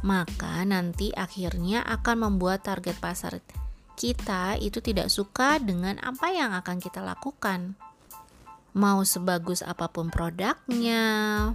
maka 0.00 0.64
nanti 0.64 1.12
akhirnya 1.12 1.84
akan 1.84 2.32
membuat 2.32 2.64
target 2.64 2.96
pasar 2.96 3.44
kita 3.96 4.56
itu 4.60 4.80
tidak 4.80 5.12
suka 5.12 5.60
dengan 5.60 6.00
apa 6.00 6.32
yang 6.32 6.52
akan 6.52 6.80
kita 6.80 7.00
lakukan 7.00 7.76
mau 8.76 9.00
sebagus 9.08 9.64
apa 9.64 9.88
pun 9.88 10.12
produknya, 10.12 11.00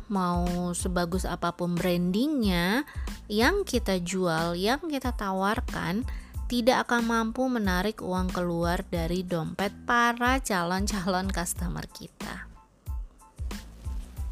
mau 0.09 0.73
sebagus 0.73 1.29
apa 1.29 1.53
pun 1.53 1.77
brandingnya, 1.77 2.81
yang 3.29 3.61
kita 3.61 4.01
jual, 4.01 4.57
yang 4.57 4.81
kita 4.89 5.13
tawarkan, 5.13 6.01
tidak 6.51 6.83
akan 6.83 7.07
mampu 7.07 7.47
menarik 7.47 8.03
uang 8.03 8.27
keluar 8.35 8.83
dari 8.91 9.23
dompet 9.23 9.71
para 9.87 10.43
calon-calon 10.43 11.31
customer 11.31 11.87
kita. 11.87 12.51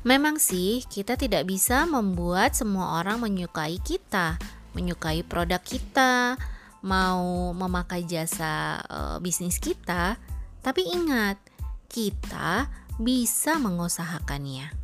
Memang 0.04 0.36
sih, 0.36 0.84
kita 0.92 1.16
tidak 1.16 1.48
bisa 1.48 1.88
membuat 1.88 2.60
semua 2.60 3.00
orang 3.00 3.24
menyukai 3.24 3.80
kita, 3.80 4.36
menyukai 4.76 5.24
produk 5.24 5.64
kita, 5.64 6.36
mau 6.84 7.56
memakai 7.56 8.04
jasa 8.04 8.84
e, 8.84 9.00
bisnis 9.24 9.56
kita, 9.56 10.20
tapi 10.60 10.92
ingat, 10.92 11.40
kita 11.88 12.68
bisa 13.00 13.56
mengusahakannya. 13.64 14.76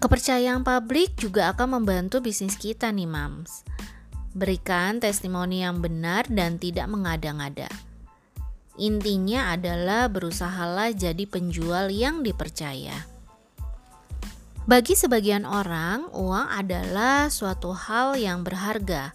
Kepercayaan 0.00 0.64
publik 0.64 1.20
juga 1.20 1.52
akan 1.52 1.84
membantu 1.84 2.24
bisnis 2.24 2.56
kita 2.56 2.88
nih, 2.88 3.08
Mams. 3.08 3.68
Berikan 4.32 4.96
testimoni 4.96 5.60
yang 5.60 5.84
benar 5.84 6.24
dan 6.32 6.56
tidak 6.56 6.88
mengada-ngada. 6.88 7.68
Intinya 8.80 9.52
adalah 9.52 10.08
berusahalah 10.08 10.96
jadi 10.96 11.28
penjual 11.28 11.92
yang 11.92 12.24
dipercaya. 12.24 13.04
Bagi 14.64 14.96
sebagian 14.96 15.44
orang, 15.44 16.08
uang 16.14 16.48
adalah 16.48 17.28
suatu 17.28 17.76
hal 17.76 18.16
yang 18.16 18.40
berharga, 18.40 19.12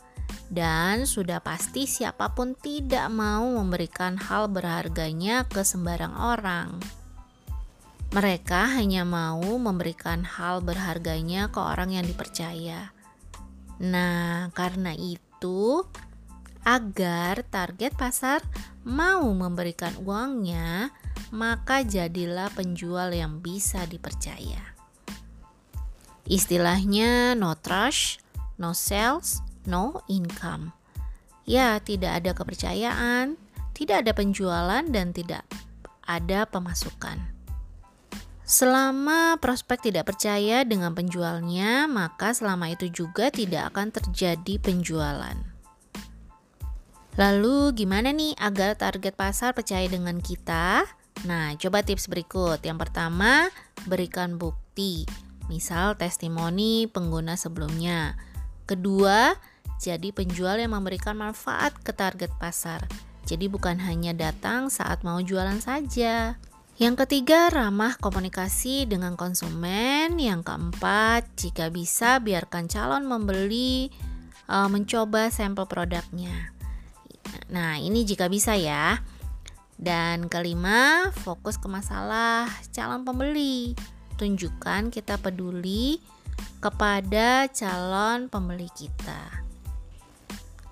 dan 0.54 1.10
sudah 1.10 1.42
pasti 1.42 1.90
siapa 1.90 2.36
pun 2.36 2.54
tidak 2.54 3.08
mau 3.10 3.48
memberikan 3.58 4.20
hal 4.20 4.52
berharganya 4.52 5.48
ke 5.50 5.66
sembarang 5.66 6.14
orang. 6.14 6.78
Mereka 8.14 8.76
hanya 8.76 9.04
mau 9.04 9.44
memberikan 9.56 10.24
hal 10.24 10.62
berharganya 10.62 11.50
ke 11.50 11.60
orang 11.60 11.96
yang 11.96 12.06
dipercaya. 12.06 12.97
Nah, 13.78 14.50
karena 14.58 14.98
itu, 14.98 15.86
agar 16.66 17.46
target 17.48 17.94
pasar 17.94 18.42
mau 18.84 19.24
memberikan 19.32 19.94
uangnya, 20.02 20.90
maka 21.30 21.86
jadilah 21.86 22.50
penjual 22.52 23.14
yang 23.14 23.40
bisa 23.40 23.86
dipercaya. 23.86 24.76
Istilahnya 26.28 27.40
no 27.40 27.56
trust, 27.56 28.20
no 28.60 28.76
sales, 28.76 29.40
no 29.64 30.04
income. 30.12 30.76
Ya, 31.48 31.80
tidak 31.80 32.20
ada 32.20 32.32
kepercayaan, 32.36 33.40
tidak 33.72 34.04
ada 34.04 34.12
penjualan 34.12 34.84
dan 34.92 35.16
tidak 35.16 35.48
ada 36.04 36.44
pemasukan. 36.44 37.37
Selama 38.48 39.36
prospek 39.44 39.92
tidak 39.92 40.08
percaya 40.08 40.64
dengan 40.64 40.96
penjualnya, 40.96 41.84
maka 41.92 42.32
selama 42.32 42.72
itu 42.72 42.88
juga 42.88 43.28
tidak 43.28 43.76
akan 43.76 43.92
terjadi 43.92 44.56
penjualan. 44.64 45.36
Lalu 47.20 47.76
gimana 47.76 48.16
nih 48.16 48.40
agar 48.40 48.80
target 48.80 49.20
pasar 49.20 49.52
percaya 49.52 49.84
dengan 49.92 50.24
kita? 50.24 50.88
Nah, 51.28 51.60
coba 51.60 51.84
tips 51.84 52.08
berikut. 52.08 52.64
Yang 52.64 52.88
pertama, 52.88 53.52
berikan 53.84 54.40
bukti. 54.40 55.04
Misal 55.52 56.00
testimoni 56.00 56.88
pengguna 56.88 57.36
sebelumnya. 57.36 58.16
Kedua, 58.64 59.36
jadi 59.84 60.16
penjual 60.16 60.56
yang 60.56 60.72
memberikan 60.72 61.20
manfaat 61.20 61.76
ke 61.84 61.92
target 61.92 62.32
pasar. 62.40 62.88
Jadi 63.28 63.52
bukan 63.52 63.76
hanya 63.84 64.16
datang 64.16 64.72
saat 64.72 65.04
mau 65.04 65.20
jualan 65.20 65.60
saja. 65.60 66.40
Yang 66.78 67.10
ketiga, 67.10 67.50
ramah 67.50 67.98
komunikasi 67.98 68.86
dengan 68.86 69.18
konsumen. 69.18 70.14
Yang 70.22 70.46
keempat, 70.46 71.26
jika 71.34 71.74
bisa 71.74 72.22
biarkan 72.22 72.70
calon 72.70 73.10
membeli 73.10 73.90
uh, 74.46 74.70
mencoba 74.70 75.34
sampel 75.34 75.66
produknya. 75.66 76.54
Nah, 77.50 77.82
ini 77.82 78.06
jika 78.06 78.30
bisa 78.30 78.54
ya. 78.54 79.02
Dan 79.74 80.30
kelima, 80.30 81.10
fokus 81.18 81.58
ke 81.58 81.66
masalah 81.66 82.46
calon 82.70 83.02
pembeli. 83.02 83.74
Tunjukkan 84.22 84.94
kita 84.94 85.18
peduli 85.18 85.98
kepada 86.62 87.50
calon 87.58 88.30
pembeli 88.30 88.70
kita. 88.78 89.50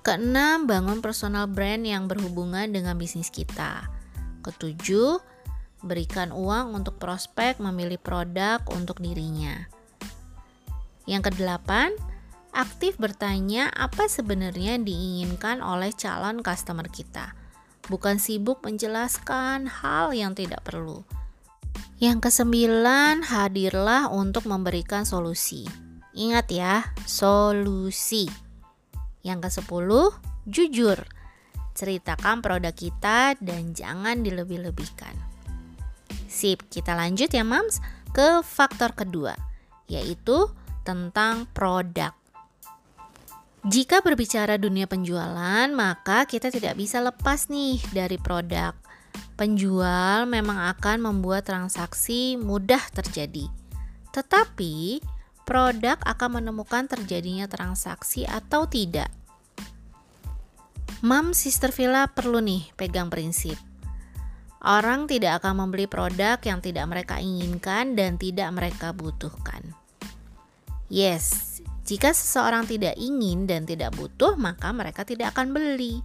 Keenam, 0.06 0.70
bangun 0.70 1.02
personal 1.02 1.50
brand 1.50 1.82
yang 1.82 2.06
berhubungan 2.06 2.70
dengan 2.70 2.94
bisnis 2.94 3.34
kita. 3.34 3.90
Ketujuh, 4.46 5.18
berikan 5.86 6.34
uang 6.34 6.74
untuk 6.74 6.98
prospek 6.98 7.62
memilih 7.62 8.02
produk 8.02 8.60
untuk 8.74 9.00
dirinya. 9.00 9.70
Yang 11.06 11.32
kedelapan, 11.32 11.94
aktif 12.50 12.98
bertanya 12.98 13.70
apa 13.70 14.10
sebenarnya 14.10 14.82
diinginkan 14.82 15.62
oleh 15.62 15.94
calon 15.94 16.42
customer 16.42 16.90
kita, 16.90 17.38
bukan 17.88 18.18
sibuk 18.18 18.66
menjelaskan 18.66 19.70
hal 19.70 20.12
yang 20.18 20.34
tidak 20.34 20.66
perlu. 20.66 21.06
Yang 22.02 22.28
kesembilan, 22.28 23.24
hadirlah 23.24 24.12
untuk 24.12 24.50
memberikan 24.52 25.08
solusi. 25.08 25.64
Ingat 26.16 26.48
ya, 26.52 26.76
solusi. 27.08 28.28
Yang 29.24 29.48
kesepuluh, 29.48 30.12
jujur. 30.48 31.00
Ceritakan 31.76 32.40
produk 32.40 32.72
kita 32.72 33.36
dan 33.40 33.76
jangan 33.76 34.24
dilebih-lebihkan. 34.24 35.25
Sip, 36.36 36.68
kita 36.68 36.92
lanjut 37.00 37.32
ya 37.32 37.48
mams 37.48 37.80
ke 38.12 38.44
faktor 38.44 38.92
kedua, 38.92 39.32
yaitu 39.88 40.52
tentang 40.84 41.48
produk. 41.56 42.12
Jika 43.64 44.04
berbicara 44.04 44.60
dunia 44.60 44.86
penjualan, 44.86 45.66
maka 45.72 46.28
kita 46.28 46.52
tidak 46.52 46.76
bisa 46.76 47.00
lepas 47.00 47.48
nih 47.48 47.80
dari 47.96 48.20
produk. 48.20 48.76
Penjual 49.40 50.28
memang 50.28 50.76
akan 50.76 51.08
membuat 51.08 51.48
transaksi 51.48 52.36
mudah 52.36 52.84
terjadi. 52.92 53.48
Tetapi, 54.12 55.00
produk 55.48 55.98
akan 56.04 56.44
menemukan 56.44 56.86
terjadinya 56.86 57.48
transaksi 57.48 58.28
atau 58.28 58.68
tidak. 58.68 59.10
Mam 61.02 61.34
Sister 61.34 61.74
Villa 61.74 62.06
perlu 62.12 62.44
nih 62.44 62.70
pegang 62.78 63.10
prinsip. 63.10 63.58
Orang 64.66 65.06
tidak 65.06 65.46
akan 65.46 65.62
membeli 65.62 65.86
produk 65.86 66.42
yang 66.42 66.58
tidak 66.58 66.90
mereka 66.90 67.22
inginkan 67.22 67.94
dan 67.94 68.18
tidak 68.18 68.50
mereka 68.50 68.98
butuhkan. 68.98 69.62
Yes, 70.90 71.62
jika 71.86 72.10
seseorang 72.18 72.66
tidak 72.66 72.98
ingin 72.98 73.46
dan 73.46 73.70
tidak 73.70 73.94
butuh, 73.94 74.34
maka 74.34 74.74
mereka 74.74 75.06
tidak 75.06 75.38
akan 75.38 75.54
beli. 75.54 76.02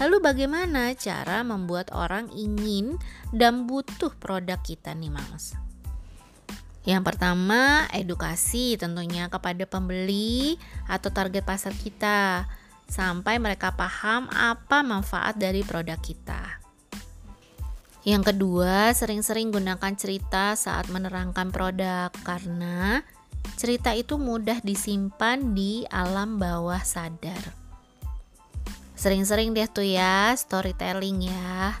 Lalu 0.00 0.24
bagaimana 0.24 0.96
cara 0.96 1.44
membuat 1.44 1.92
orang 1.92 2.32
ingin 2.32 2.96
dan 3.28 3.68
butuh 3.68 4.16
produk 4.16 4.56
kita 4.64 4.96
nih 4.96 5.12
Mas? 5.12 5.52
Yang 6.88 7.12
pertama, 7.12 7.84
edukasi 7.92 8.80
tentunya 8.80 9.28
kepada 9.28 9.68
pembeli 9.68 10.56
atau 10.88 11.12
target 11.12 11.44
pasar 11.44 11.76
kita 11.76 12.48
sampai 12.88 13.36
mereka 13.36 13.76
paham 13.76 14.32
apa 14.32 14.80
manfaat 14.80 15.36
dari 15.36 15.60
produk 15.60 16.00
kita. 16.00 16.67
Yang 18.08 18.32
kedua, 18.32 18.96
sering-sering 18.96 19.52
gunakan 19.52 19.92
cerita 19.92 20.56
saat 20.56 20.88
menerangkan 20.88 21.52
produk 21.52 22.08
karena 22.24 23.04
cerita 23.60 23.92
itu 23.92 24.16
mudah 24.16 24.64
disimpan 24.64 25.52
di 25.52 25.84
alam 25.92 26.40
bawah 26.40 26.80
sadar. 26.80 27.52
Sering-sering 28.96 29.52
deh 29.52 29.68
tuh 29.68 29.84
ya 29.84 30.32
storytelling 30.32 31.28
ya. 31.28 31.76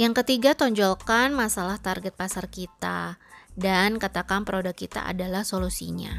Yang 0.00 0.24
ketiga, 0.24 0.56
tonjolkan 0.56 1.36
masalah 1.36 1.76
target 1.76 2.16
pasar 2.16 2.48
kita 2.48 3.20
dan 3.52 4.00
katakan 4.00 4.48
produk 4.48 4.72
kita 4.72 5.04
adalah 5.04 5.44
solusinya. 5.44 6.16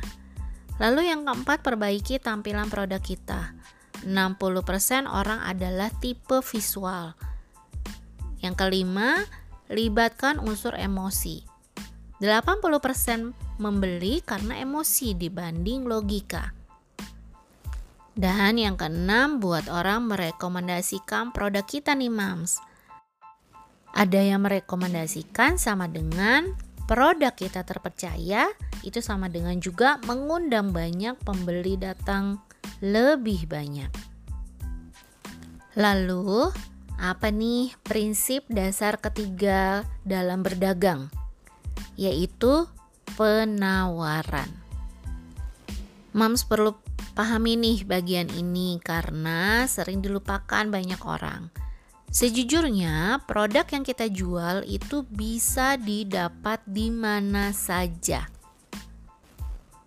Lalu 0.78 1.10
yang 1.10 1.26
keempat, 1.26 1.66
perbaiki 1.66 2.22
tampilan 2.22 2.70
produk 2.70 3.02
kita. 3.02 3.58
60% 4.06 5.10
orang 5.10 5.42
adalah 5.42 5.90
tipe 5.90 6.38
visual. 6.46 7.31
Yang 8.42 8.56
kelima, 8.58 9.26
libatkan 9.72 10.42
unsur 10.42 10.76
emosi. 10.76 11.46
80% 12.22 13.58
membeli 13.58 14.22
karena 14.22 14.62
emosi 14.62 15.18
dibanding 15.18 15.90
logika. 15.90 16.54
Dan 18.14 18.60
yang 18.60 18.78
keenam, 18.78 19.42
buat 19.42 19.66
orang 19.72 20.12
merekomendasikan 20.12 21.34
produk 21.34 21.64
kita 21.66 21.96
nih 21.98 22.12
mams. 22.12 22.62
Ada 23.96 24.22
yang 24.22 24.46
merekomendasikan 24.46 25.58
sama 25.58 25.88
dengan 25.90 26.54
produk 26.86 27.32
kita 27.34 27.64
terpercaya, 27.64 28.52
itu 28.84 29.00
sama 29.00 29.32
dengan 29.32 29.58
juga 29.58 29.98
mengundang 30.06 30.76
banyak 30.76 31.18
pembeli 31.24 31.80
datang 31.80 32.44
lebih 32.84 33.48
banyak. 33.48 33.90
Lalu, 35.80 36.52
apa 37.02 37.34
nih 37.34 37.74
prinsip 37.82 38.46
dasar 38.46 39.02
ketiga 39.02 39.90
dalam 40.06 40.46
berdagang? 40.46 41.10
yaitu 42.00 42.68
penawaran. 43.14 44.50
Moms 46.12 46.44
perlu 46.44 46.76
pahami 47.16 47.56
nih 47.56 47.88
bagian 47.88 48.28
ini 48.34 48.80
karena 48.84 49.64
sering 49.70 50.04
dilupakan 50.04 50.68
banyak 50.68 51.02
orang. 51.08 51.48
Sejujurnya, 52.12 53.24
produk 53.24 53.64
yang 53.72 53.88
kita 53.88 54.12
jual 54.12 54.68
itu 54.68 55.08
bisa 55.08 55.80
didapat 55.80 56.60
di 56.68 56.92
mana 56.92 57.56
saja. 57.56 58.28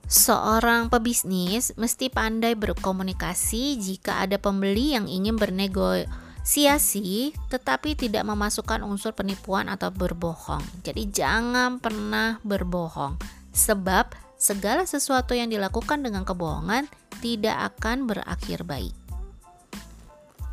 Seorang 0.08 0.88
pebisnis 0.88 1.76
mesti 1.76 2.08
pandai 2.08 2.56
berkomunikasi 2.56 3.76
jika 3.76 4.24
ada 4.24 4.40
pembeli 4.40 4.96
yang 4.96 5.04
ingin 5.04 5.36
bernegosiasi 5.36 6.23
Siasi 6.44 7.32
tetapi 7.48 7.96
tidak 7.96 8.28
memasukkan 8.28 8.84
unsur 8.84 9.16
penipuan 9.16 9.72
atau 9.72 9.88
berbohong. 9.88 10.60
Jadi 10.84 11.08
jangan 11.08 11.80
pernah 11.80 12.36
berbohong 12.44 13.16
sebab 13.56 14.12
segala 14.36 14.84
sesuatu 14.84 15.32
yang 15.32 15.48
dilakukan 15.48 16.04
dengan 16.04 16.28
kebohongan 16.28 16.84
tidak 17.24 17.72
akan 17.72 18.04
berakhir 18.04 18.60
baik. 18.68 18.92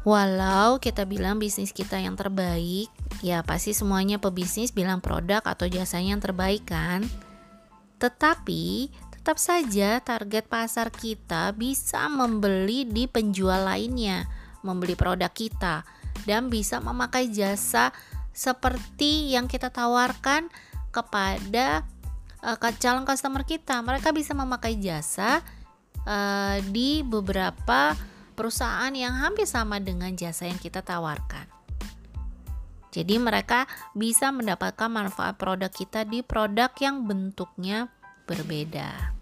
Walau 0.01 0.81
kita 0.81 1.05
bilang 1.05 1.37
bisnis 1.37 1.69
kita 1.69 1.99
yang 2.01 2.17
terbaik, 2.17 2.89
ya 3.21 3.45
pasti 3.45 3.75
semuanya 3.75 4.17
pebisnis 4.17 4.73
bilang 4.73 4.97
produk 4.97 5.45
atau 5.45 5.69
jasanya 5.69 6.17
yang 6.17 6.23
terbaik 6.23 6.65
kan? 6.65 7.05
Tetapi 8.01 8.89
tetap 9.13 9.37
saja 9.37 10.01
target 10.01 10.49
pasar 10.49 10.89
kita 10.89 11.53
bisa 11.53 12.09
membeli 12.09 12.89
di 12.89 13.05
penjual 13.05 13.61
lainnya, 13.61 14.25
membeli 14.61 14.97
produk 14.97 15.29
kita 15.29 15.85
dan 16.25 16.49
bisa 16.49 16.77
memakai 16.81 17.29
jasa 17.29 17.89
seperti 18.31 19.35
yang 19.35 19.45
kita 19.49 19.67
tawarkan 19.69 20.47
kepada 20.91 21.83
uh, 22.43 22.57
calon 22.79 23.03
customer 23.03 23.43
kita. 23.43 23.79
Mereka 23.81 24.11
bisa 24.15 24.31
memakai 24.33 24.79
jasa 24.79 25.43
uh, 26.05 26.57
di 26.69 27.03
beberapa 27.05 27.95
perusahaan 28.33 28.91
yang 28.95 29.13
hampir 29.21 29.45
sama 29.45 29.77
dengan 29.77 30.11
jasa 30.15 30.47
yang 30.47 30.57
kita 30.57 30.81
tawarkan. 30.81 31.45
Jadi 32.91 33.15
mereka 33.23 33.71
bisa 33.95 34.35
mendapatkan 34.35 34.91
manfaat 34.91 35.39
produk 35.39 35.71
kita 35.71 36.03
di 36.03 36.19
produk 36.19 36.75
yang 36.83 37.07
bentuknya 37.07 37.87
berbeda. 38.27 39.20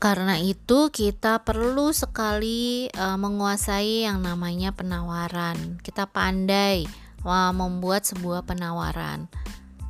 Karena 0.00 0.40
itu 0.40 0.88
kita 0.88 1.44
perlu 1.44 1.92
sekali 1.92 2.88
uh, 2.96 3.20
menguasai 3.20 4.08
yang 4.08 4.24
namanya 4.24 4.72
penawaran. 4.72 5.76
Kita 5.84 6.08
pandai 6.08 6.88
uh, 7.20 7.52
membuat 7.52 8.08
sebuah 8.08 8.48
penawaran. 8.48 9.28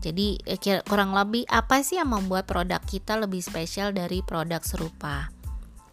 Jadi 0.02 0.42
kurang 0.82 1.14
lebih 1.14 1.46
apa 1.46 1.86
sih 1.86 2.02
yang 2.02 2.10
membuat 2.10 2.50
produk 2.50 2.82
kita 2.82 3.22
lebih 3.22 3.38
spesial 3.38 3.94
dari 3.94 4.18
produk 4.26 4.58
serupa? 4.66 5.30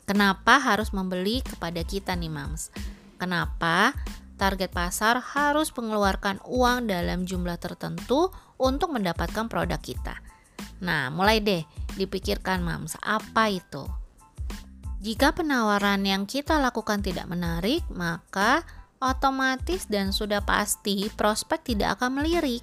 Kenapa 0.10 0.58
harus 0.64 0.96
membeli 0.96 1.46
kepada 1.46 1.86
kita 1.86 2.18
nih 2.18 2.32
mams? 2.32 2.74
Kenapa 3.22 3.94
target 4.40 4.74
pasar 4.74 5.22
harus 5.22 5.70
mengeluarkan 5.76 6.42
uang 6.48 6.90
dalam 6.90 7.28
jumlah 7.28 7.60
tertentu 7.62 8.34
untuk 8.58 8.96
mendapatkan 8.96 9.46
produk 9.46 9.78
kita? 9.78 10.18
Nah, 10.80 11.14
mulai 11.14 11.38
deh 11.44 11.62
dipikirkan 12.00 12.64
mams, 12.64 12.96
apa 13.04 13.52
itu? 13.52 14.07
Jika 15.08 15.32
penawaran 15.32 16.04
yang 16.04 16.28
kita 16.28 16.60
lakukan 16.60 17.00
tidak 17.00 17.32
menarik, 17.32 17.80
maka 17.88 18.68
otomatis 19.00 19.88
dan 19.88 20.12
sudah 20.12 20.44
pasti 20.44 21.08
prospek 21.08 21.64
tidak 21.64 21.96
akan 21.96 22.20
melirik. 22.20 22.60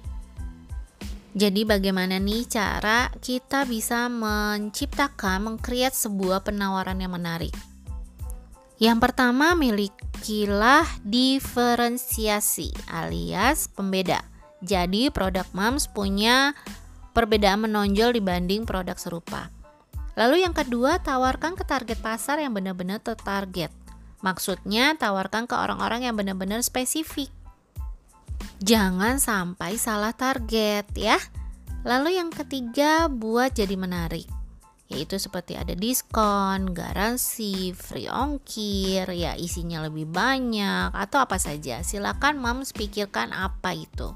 Jadi 1.33 1.65
bagaimana 1.65 2.21
nih 2.21 2.45
cara 2.45 3.09
kita 3.17 3.65
bisa 3.65 4.13
menciptakan, 4.13 5.41
mengkreat 5.41 5.97
sebuah 5.97 6.45
penawaran 6.45 7.01
yang 7.01 7.17
menarik? 7.17 7.49
Yang 8.77 9.09
pertama, 9.09 9.57
milikilah 9.57 10.85
diferensiasi 11.01 12.69
alias 12.93 13.73
pembeda. 13.73 14.21
Jadi 14.61 15.09
produk 15.09 15.49
MAMS 15.49 15.89
punya 15.89 16.53
perbedaan 17.17 17.65
menonjol 17.65 18.13
dibanding 18.13 18.69
produk 18.69 19.01
serupa. 19.01 19.54
Lalu 20.15 20.47
yang 20.47 20.55
kedua, 20.55 21.03
tawarkan 21.03 21.59
ke 21.59 21.67
target 21.67 21.99
pasar 21.99 22.39
yang 22.39 22.55
benar-benar 22.55 23.03
tertarget. 23.03 23.71
Maksudnya 24.23 24.95
tawarkan 24.95 25.45
ke 25.45 25.53
orang-orang 25.53 26.07
yang 26.07 26.15
benar-benar 26.15 26.63
spesifik 26.63 27.29
jangan 28.65 29.19
sampai 29.19 29.75
salah 29.77 30.09
target 30.15 30.87
ya. 30.97 31.21
Lalu 31.85 32.17
yang 32.17 32.33
ketiga, 32.33 33.05
buat 33.05 33.53
jadi 33.53 33.77
menarik. 33.77 34.25
Yaitu 34.89 35.17
seperti 35.21 35.57
ada 35.57 35.73
diskon, 35.77 36.73
garansi, 36.73 37.73
free 37.73 38.09
ongkir, 38.09 39.05
ya 39.13 39.37
isinya 39.37 39.85
lebih 39.85 40.09
banyak 40.09 40.93
atau 40.93 41.21
apa 41.21 41.37
saja. 41.37 41.85
Silakan 41.85 42.41
moms 42.41 42.73
pikirkan 42.73 43.33
apa 43.33 43.77
itu. 43.77 44.13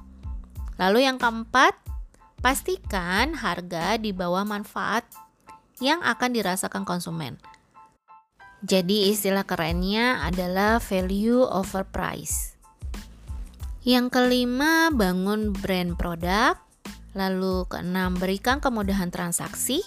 Lalu 0.81 1.05
yang 1.05 1.21
keempat, 1.21 1.77
pastikan 2.41 3.37
harga 3.37 4.01
di 4.01 4.13
bawah 4.13 4.45
manfaat 4.45 5.05
yang 5.79 6.03
akan 6.03 6.35
dirasakan 6.35 6.83
konsumen. 6.87 7.39
Jadi 8.59 9.07
istilah 9.07 9.47
kerennya 9.47 10.19
adalah 10.27 10.83
value 10.83 11.47
over 11.47 11.87
price. 11.87 12.59
Yang 13.87 14.11
kelima, 14.19 14.91
bangun 14.91 15.55
brand 15.55 15.95
produk. 15.95 16.59
Lalu 17.15 17.63
keenam, 17.71 18.19
berikan 18.19 18.59
kemudahan 18.59 19.09
transaksi. 19.09 19.79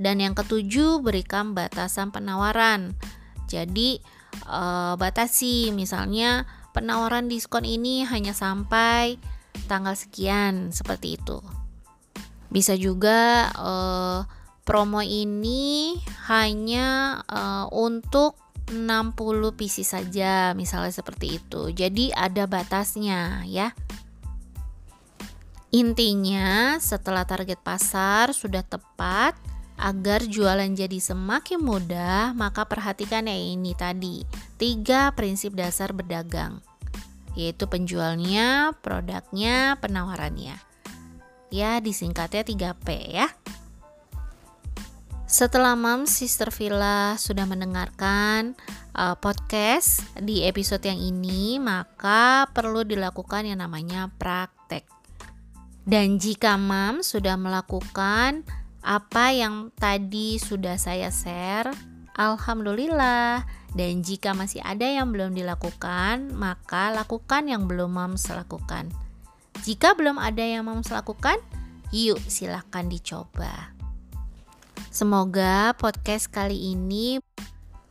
Dan 0.00 0.24
yang 0.24 0.32
ketujuh, 0.32 1.04
berikan 1.04 1.52
batasan 1.52 2.10
penawaran. 2.10 2.96
Jadi, 3.46 4.00
uh, 4.48 4.96
batasi 4.96 5.70
misalnya 5.76 6.48
penawaran 6.72 7.28
diskon 7.28 7.68
ini 7.68 8.08
hanya 8.08 8.32
sampai 8.32 9.20
tanggal 9.68 9.94
sekian 9.94 10.72
seperti 10.72 11.20
itu. 11.20 11.38
Bisa 12.48 12.74
juga 12.74 13.52
uh, 13.54 14.24
promo 14.64 15.04
ini 15.04 16.00
hanya 16.26 17.20
uh, 17.28 17.68
untuk 17.68 18.40
60 18.72 19.60
PC 19.60 19.84
saja 19.84 20.56
misalnya 20.56 20.92
seperti 20.92 21.36
itu. 21.36 21.68
Jadi 21.70 22.10
ada 22.16 22.48
batasnya 22.48 23.44
ya. 23.44 23.76
Intinya 25.74 26.80
setelah 26.80 27.28
target 27.28 27.60
pasar 27.60 28.32
sudah 28.32 28.64
tepat 28.64 29.36
agar 29.74 30.22
jualan 30.22 30.70
jadi 30.70 31.02
semakin 31.02 31.58
mudah 31.58 32.30
maka 32.38 32.62
perhatikan 32.62 33.26
ya 33.26 33.34
ini 33.34 33.74
tadi 33.74 34.22
tiga 34.54 35.10
prinsip 35.18 35.58
dasar 35.58 35.90
berdagang 35.90 36.62
yaitu 37.34 37.66
penjualnya, 37.66 38.78
produknya, 38.78 39.74
penawarannya. 39.82 40.54
Ya 41.50 41.82
disingkatnya 41.82 42.46
3P 42.46 42.88
ya 43.10 43.26
setelah 45.34 45.74
Mam 45.74 46.06
Sister 46.06 46.54
Villa 46.54 47.18
sudah 47.18 47.42
mendengarkan 47.42 48.54
uh, 48.94 49.18
podcast 49.18 50.06
di 50.14 50.46
episode 50.46 50.86
yang 50.86 51.02
ini, 51.02 51.58
maka 51.58 52.46
perlu 52.54 52.86
dilakukan 52.86 53.42
yang 53.42 53.58
namanya 53.58 54.14
praktek. 54.14 54.86
Dan 55.82 56.22
jika 56.22 56.54
Mam 56.54 57.02
sudah 57.02 57.34
melakukan 57.34 58.46
apa 58.78 59.34
yang 59.34 59.74
tadi 59.74 60.38
sudah 60.38 60.78
saya 60.78 61.10
share, 61.10 61.74
alhamdulillah. 62.14 63.42
Dan 63.74 64.06
jika 64.06 64.38
masih 64.38 64.62
ada 64.62 64.86
yang 64.86 65.10
belum 65.10 65.34
dilakukan, 65.34 66.30
maka 66.30 66.94
lakukan 66.94 67.50
yang 67.50 67.66
belum 67.66 67.90
Mam 67.90 68.14
lakukan. 68.14 68.86
Jika 69.66 69.98
belum 69.98 70.14
ada 70.14 70.46
yang 70.46 70.62
Mam 70.62 70.86
lakukan, 70.86 71.42
yuk 71.90 72.22
silahkan 72.22 72.86
dicoba. 72.86 73.73
Semoga 74.94 75.74
podcast 75.74 76.30
kali 76.30 76.74
ini 76.74 77.18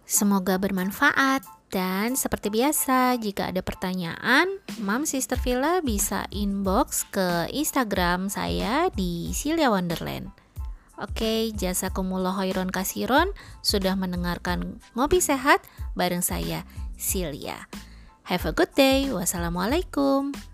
semoga 0.04 0.60
bermanfaat 0.62 1.44
dan 1.74 2.14
seperti 2.14 2.54
biasa 2.54 3.18
jika 3.18 3.50
ada 3.50 3.66
pertanyaan, 3.66 4.62
Mam 4.78 5.10
Sister 5.10 5.42
Villa 5.42 5.82
bisa 5.82 6.30
inbox 6.30 7.10
ke 7.10 7.50
Instagram 7.50 8.30
saya 8.30 8.94
di 8.94 9.34
Silia 9.34 9.74
Wonderland. 9.74 10.30
Oke, 11.02 11.50
jasa 11.58 11.90
kumulo 11.90 12.30
hoiron 12.30 12.70
kasiron 12.70 13.34
sudah 13.66 13.98
mendengarkan 13.98 14.78
Ngopi 14.94 15.18
Sehat 15.18 15.66
bareng 15.98 16.22
saya, 16.22 16.62
Silia. 16.94 17.66
Have 18.30 18.46
a 18.46 18.54
good 18.54 18.72
day. 18.78 19.10
Wassalamualaikum. 19.10 20.53